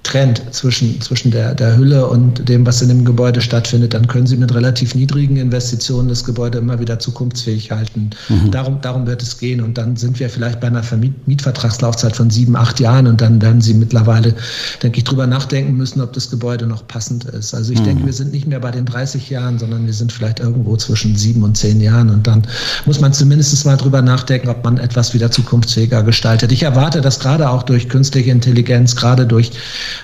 trennt 0.05 0.43
zwischen, 0.53 1.01
zwischen 1.01 1.31
der, 1.31 1.55
der 1.55 1.77
Hülle 1.77 2.07
und 2.07 2.49
dem, 2.49 2.65
was 2.67 2.83
in 2.83 2.89
dem 2.89 3.05
Gebäude 3.05 3.41
stattfindet, 3.41 3.95
dann 3.95 4.07
können 4.07 4.27
Sie 4.27 4.37
mit 4.37 4.55
relativ 4.55 4.95
niedrigen 4.95 5.37
Investitionen 5.37 6.09
das 6.09 6.25
Gebäude 6.25 6.59
immer 6.59 6.79
wieder 6.79 6.99
zukunftsfähig 6.99 7.71
halten. 7.71 8.11
Mhm. 8.29 8.51
Darum, 8.51 8.81
darum 8.83 9.07
wird 9.07 9.23
es 9.23 9.39
gehen. 9.39 9.63
Und 9.63 9.79
dann 9.79 9.97
sind 9.97 10.21
wir 10.21 10.29
vielleicht 10.29 10.61
bei 10.61 10.67
einer 10.67 10.83
Vermiet 10.83 11.27
Mietvertragslaufzeit 11.27 12.15
von 12.15 12.31
sieben, 12.31 12.55
acht 12.55 12.81
Jahren 12.81 13.07
und 13.07 13.21
dann 13.21 13.41
werden 13.41 13.63
Sie 13.63 13.73
mittlerweile, 13.75 14.35
denke 14.83 14.99
ich, 14.99 15.05
drüber 15.05 15.27
nachdenken 15.27 15.77
müssen, 15.77 16.01
ob 16.03 16.13
das 16.13 16.31
Gebäude 16.31 16.67
noch 16.67 16.87
passend 16.87 17.25
ist. 17.25 17.55
Also 17.55 17.73
ich 17.73 17.81
mhm. 17.81 17.85
denke, 17.85 18.07
wir 18.07 18.13
sind 18.13 18.31
nicht 18.31 18.47
mehr 18.47 18.61
bei 18.61 18.71
den 18.71 18.85
30 18.85 19.31
Jahren, 19.31 19.59
sondern 19.59 19.87
wir 19.87 19.95
sind 19.95 20.13
vielleicht 20.13 20.39
irgendwo 20.39 20.77
zwischen 20.77 21.17
sieben 21.17 21.43
und 21.43 21.57
zehn 21.57 21.81
Jahren. 21.81 22.11
Und 22.11 22.27
dann 22.27 22.43
muss 22.85 23.01
man 23.01 23.15
zumindest 23.15 23.65
mal 23.65 23.77
drüber 23.77 24.03
nachdenken, 24.03 24.49
ob 24.49 24.63
man 24.65 24.77
etwas 24.77 25.15
wieder 25.15 25.31
zukunftsfähiger 25.31 26.03
gestaltet. 26.03 26.53
Ich 26.53 26.63
erwarte, 26.63 27.01
dass 27.01 27.21
gerade 27.21 27.49
auch 27.49 27.63
durch 27.63 27.89
künstliche 27.89 28.31
Intelligenz, 28.31 28.97
gerade 28.97 29.27
durch 29.27 29.53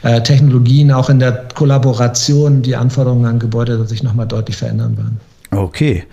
äh, 0.02 0.22
Technologien, 0.22 0.92
auch 0.92 1.10
in 1.10 1.18
der 1.18 1.48
Kollaboration 1.54 2.62
die 2.62 2.76
Anforderungen 2.76 3.26
an 3.26 3.38
Gebäude 3.38 3.86
sich 3.86 4.02
nochmal 4.02 4.26
deutlich 4.26 4.56
verändern 4.56 4.96
werden. 4.96 5.20
Okay. 5.50 6.04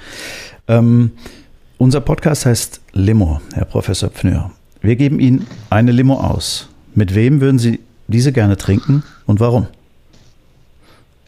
Ähm, 0.68 1.12
unser 1.78 2.02
Podcast 2.02 2.46
heißt 2.46 2.82
Limo, 2.94 3.40
Herr 3.54 3.66
Professor 3.66 4.10
Pfnür. 4.10 4.52
Wir 4.82 4.96
geben 4.96 5.20
Ihnen 5.20 5.48
eine 5.70 5.92
Limo 5.92 6.16
aus. 6.16 6.70
Mit 6.96 7.13
wem 7.13 7.42
würden 7.42 7.60
Sie 7.60 7.80
diese 8.08 8.32
gerne 8.32 8.58
trinken 8.58 9.04
und 9.26 9.40
warum? 9.40 9.68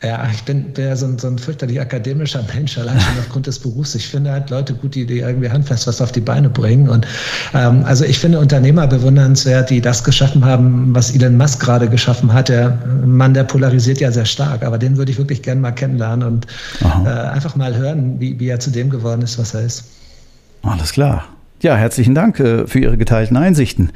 Ja, 0.01 0.29
ich 0.33 0.43
bin, 0.43 0.63
bin 0.71 0.85
ja 0.85 0.95
so 0.95 1.05
ein, 1.07 1.19
so 1.19 1.27
ein 1.27 1.37
fürchterlich 1.37 1.79
akademischer 1.79 2.41
Mensch, 2.53 2.77
allein 2.77 2.97
schon 3.01 3.19
aufgrund 3.19 3.47
des 3.47 3.59
Berufs. 3.59 3.95
Ich 3.95 4.07
finde 4.07 4.31
halt 4.31 4.49
Leute 4.49 4.73
gut, 4.73 4.95
die, 4.95 5.05
die 5.05 5.19
irgendwie 5.19 5.49
handfest 5.49 5.87
was 5.87 6.01
auf 6.01 6.13
die 6.13 6.21
Beine 6.21 6.49
bringen. 6.49 6.87
Und 6.87 7.05
ähm, 7.53 7.83
also 7.83 8.05
ich 8.05 8.17
finde 8.17 8.39
Unternehmer 8.39 8.87
bewundernswert, 8.87 9.69
die 9.69 9.81
das 9.81 10.01
geschaffen 10.01 10.45
haben, 10.45 10.95
was 10.95 11.13
Elon 11.13 11.35
Musk 11.35 11.59
gerade 11.59 11.89
geschaffen 11.89 12.31
hat. 12.31 12.47
Der 12.47 12.77
Mann, 13.05 13.33
der 13.33 13.43
polarisiert 13.43 13.99
ja 13.99 14.09
sehr 14.09 14.23
stark, 14.23 14.63
aber 14.63 14.77
den 14.77 14.95
würde 14.95 15.11
ich 15.11 15.17
wirklich 15.17 15.41
gerne 15.41 15.59
mal 15.59 15.71
kennenlernen 15.71 16.25
und 16.25 16.47
äh, 16.81 17.09
einfach 17.09 17.57
mal 17.57 17.75
hören, 17.75 18.21
wie, 18.21 18.39
wie 18.39 18.47
er 18.47 18.61
zu 18.61 18.71
dem 18.71 18.89
geworden 18.89 19.21
ist, 19.21 19.37
was 19.37 19.53
er 19.53 19.63
ist. 19.63 19.83
Alles 20.61 20.93
klar. 20.93 21.25
Ja, 21.61 21.75
herzlichen 21.75 22.15
Dank 22.15 22.39
äh, 22.39 22.67
für 22.67 22.79
Ihre 22.79 22.97
geteilten 22.97 23.35
Einsichten. 23.35 23.91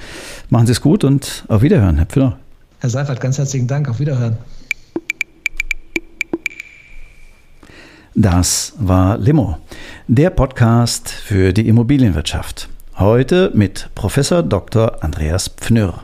Machen 0.49 0.65
Sie 0.65 0.73
es 0.73 0.81
gut 0.81 1.05
und 1.05 1.45
auf 1.47 1.61
Wiederhören, 1.61 1.95
Herr 1.95 2.07
Pfüller. 2.07 2.37
Herr 2.79 2.89
Seifert, 2.89 3.21
ganz 3.21 3.37
herzlichen 3.37 3.67
Dank. 3.67 3.87
Auf 3.87 4.01
Wiederhören. 4.01 4.35
Das 8.15 8.73
war 8.77 9.17
Limo, 9.17 9.57
der 10.07 10.29
Podcast 10.29 11.09
für 11.09 11.51
die 11.51 11.67
Immobilienwirtschaft. 11.67 12.69
Heute 12.99 13.49
mit 13.55 13.89
Professor 13.95 14.43
Dr. 14.43 15.03
Andreas 15.03 15.47
Pfnürr. 15.47 15.95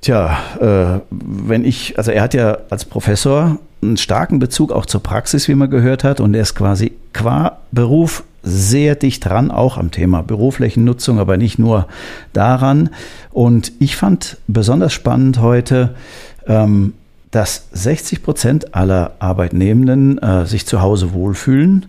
Tja, 0.00 0.38
äh, 0.58 1.00
wenn 1.10 1.66
ich, 1.66 1.98
also 1.98 2.12
er 2.12 2.22
hat 2.22 2.32
ja 2.32 2.56
als 2.70 2.86
Professor 2.86 3.58
einen 3.82 3.98
starken 3.98 4.38
Bezug 4.38 4.72
auch 4.72 4.86
zur 4.86 5.02
Praxis, 5.02 5.48
wie 5.48 5.54
man 5.54 5.68
gehört 5.68 6.02
hat, 6.02 6.18
und 6.18 6.32
er 6.32 6.40
ist 6.40 6.54
quasi 6.54 6.92
qua 7.12 7.58
Beruf 7.72 8.24
sehr 8.42 8.94
dicht 8.94 9.26
dran, 9.26 9.50
auch 9.50 9.76
am 9.76 9.90
Thema 9.90 10.22
Büroflächennutzung, 10.22 11.18
aber 11.18 11.36
nicht 11.36 11.58
nur 11.58 11.88
daran. 12.32 12.88
Und 13.32 13.72
ich 13.80 13.96
fand 13.96 14.38
besonders 14.46 14.94
spannend 14.94 15.42
heute, 15.42 15.94
ähm, 16.46 16.94
dass 17.30 17.68
60 17.72 18.22
Prozent 18.22 18.74
aller 18.74 19.12
Arbeitnehmenden 19.20 20.18
äh, 20.18 20.46
sich 20.46 20.66
zu 20.66 20.80
Hause 20.80 21.12
wohlfühlen. 21.12 21.86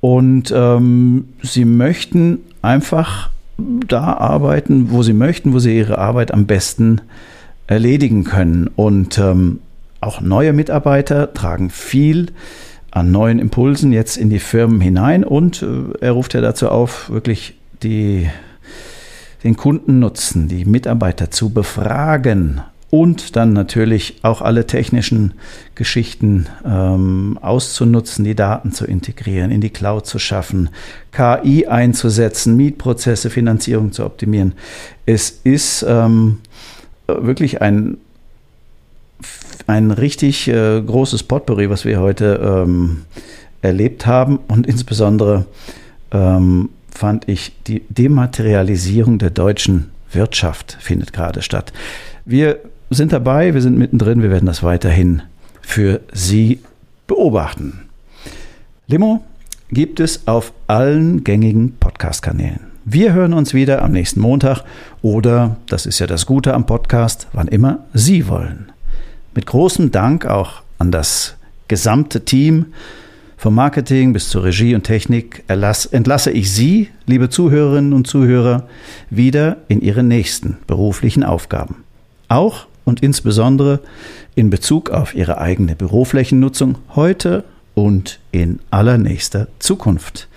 Und 0.00 0.52
ähm, 0.54 1.28
sie 1.42 1.64
möchten 1.64 2.38
einfach 2.62 3.30
da 3.58 4.14
arbeiten, 4.14 4.90
wo 4.90 5.02
sie 5.02 5.12
möchten, 5.12 5.52
wo 5.52 5.58
sie 5.58 5.76
ihre 5.76 5.98
Arbeit 5.98 6.32
am 6.32 6.46
besten 6.46 7.00
erledigen 7.66 8.24
können. 8.24 8.68
Und 8.74 9.18
ähm, 9.18 9.60
auch 10.00 10.20
neue 10.20 10.52
Mitarbeiter 10.52 11.32
tragen 11.32 11.70
viel 11.70 12.32
an 12.90 13.10
neuen 13.10 13.38
Impulsen 13.38 13.92
jetzt 13.92 14.16
in 14.16 14.30
die 14.30 14.38
Firmen 14.38 14.80
hinein. 14.80 15.22
Und 15.22 15.62
äh, 15.62 15.98
er 16.00 16.12
ruft 16.12 16.34
ja 16.34 16.40
dazu 16.40 16.68
auf, 16.68 17.10
wirklich 17.10 17.54
die, 17.82 18.28
den 19.44 19.56
Kundennutzen, 19.56 20.48
die 20.48 20.64
Mitarbeiter 20.64 21.30
zu 21.30 21.50
befragen 21.50 22.62
und 22.92 23.36
dann 23.36 23.54
natürlich 23.54 24.18
auch 24.20 24.42
alle 24.42 24.66
technischen 24.66 25.32
Geschichten 25.74 26.46
ähm, 26.62 27.38
auszunutzen, 27.40 28.22
die 28.22 28.34
Daten 28.34 28.70
zu 28.70 28.84
integrieren, 28.84 29.50
in 29.50 29.62
die 29.62 29.70
Cloud 29.70 30.04
zu 30.04 30.18
schaffen, 30.18 30.68
KI 31.10 31.66
einzusetzen, 31.66 32.54
Mietprozesse, 32.54 33.30
Finanzierung 33.30 33.92
zu 33.92 34.04
optimieren. 34.04 34.52
Es 35.06 35.30
ist 35.42 35.86
ähm, 35.88 36.40
wirklich 37.06 37.62
ein, 37.62 37.96
ein 39.66 39.90
richtig 39.90 40.48
äh, 40.48 40.82
großes 40.82 41.22
Potpourri, 41.22 41.70
was 41.70 41.86
wir 41.86 41.98
heute 41.98 42.42
ähm, 42.44 43.06
erlebt 43.62 44.04
haben 44.04 44.38
und 44.48 44.66
insbesondere 44.66 45.46
ähm, 46.10 46.68
fand 46.90 47.26
ich, 47.26 47.52
die 47.66 47.84
Dematerialisierung 47.88 49.18
der 49.18 49.30
deutschen 49.30 49.92
Wirtschaft 50.12 50.76
findet 50.78 51.14
gerade 51.14 51.40
statt. 51.40 51.72
Wir 52.26 52.60
sind 52.94 53.12
dabei, 53.12 53.54
wir 53.54 53.62
sind 53.62 53.78
mittendrin, 53.78 54.22
wir 54.22 54.30
werden 54.30 54.46
das 54.46 54.62
weiterhin 54.62 55.22
für 55.60 56.00
Sie 56.12 56.60
beobachten. 57.06 57.88
Limo 58.86 59.24
gibt 59.70 60.00
es 60.00 60.26
auf 60.26 60.52
allen 60.66 61.24
gängigen 61.24 61.76
Podcast-Kanälen. 61.78 62.60
Wir 62.84 63.12
hören 63.12 63.32
uns 63.32 63.54
wieder 63.54 63.82
am 63.82 63.92
nächsten 63.92 64.20
Montag 64.20 64.64
oder, 65.02 65.56
das 65.68 65.86
ist 65.86 65.98
ja 66.00 66.06
das 66.06 66.26
Gute 66.26 66.52
am 66.52 66.66
Podcast, 66.66 67.28
wann 67.32 67.48
immer 67.48 67.84
Sie 67.94 68.28
wollen. 68.28 68.72
Mit 69.34 69.46
großem 69.46 69.92
Dank 69.92 70.26
auch 70.26 70.62
an 70.78 70.90
das 70.90 71.36
gesamte 71.68 72.24
Team, 72.24 72.66
vom 73.38 73.54
Marketing 73.56 74.12
bis 74.12 74.28
zur 74.28 74.44
Regie 74.44 74.74
und 74.74 74.84
Technik 74.84 75.42
entlasse 75.48 76.30
ich 76.30 76.52
Sie, 76.52 76.90
liebe 77.06 77.28
Zuhörerinnen 77.28 77.92
und 77.92 78.06
Zuhörer, 78.06 78.68
wieder 79.10 79.56
in 79.66 79.80
Ihre 79.80 80.04
nächsten 80.04 80.58
beruflichen 80.68 81.24
Aufgaben. 81.24 81.82
Auch 82.28 82.66
und 82.84 83.02
insbesondere 83.02 83.80
in 84.34 84.50
Bezug 84.50 84.90
auf 84.90 85.14
ihre 85.14 85.38
eigene 85.38 85.76
Büroflächennutzung 85.76 86.78
heute 86.94 87.44
und 87.74 88.20
in 88.30 88.60
allernächster 88.70 89.48
Zukunft. 89.58 90.28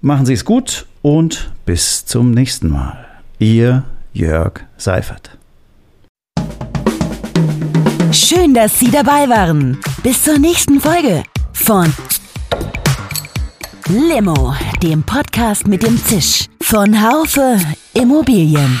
Machen 0.00 0.26
Sie 0.26 0.34
es 0.34 0.44
gut 0.44 0.86
und 1.02 1.50
bis 1.66 2.04
zum 2.06 2.30
nächsten 2.30 2.68
Mal. 2.68 3.04
Ihr 3.38 3.84
Jörg 4.12 4.60
Seifert. 4.76 5.30
Schön, 8.12 8.54
dass 8.54 8.78
Sie 8.78 8.90
dabei 8.90 9.28
waren. 9.28 9.78
Bis 10.02 10.22
zur 10.24 10.38
nächsten 10.38 10.80
Folge 10.80 11.22
von 11.52 11.92
Limo, 13.88 14.54
dem 14.82 15.02
Podcast 15.02 15.66
mit 15.66 15.82
dem 15.82 15.96
Zisch 16.04 16.46
von 16.60 17.02
Haufe 17.02 17.58
Immobilien. 17.94 18.80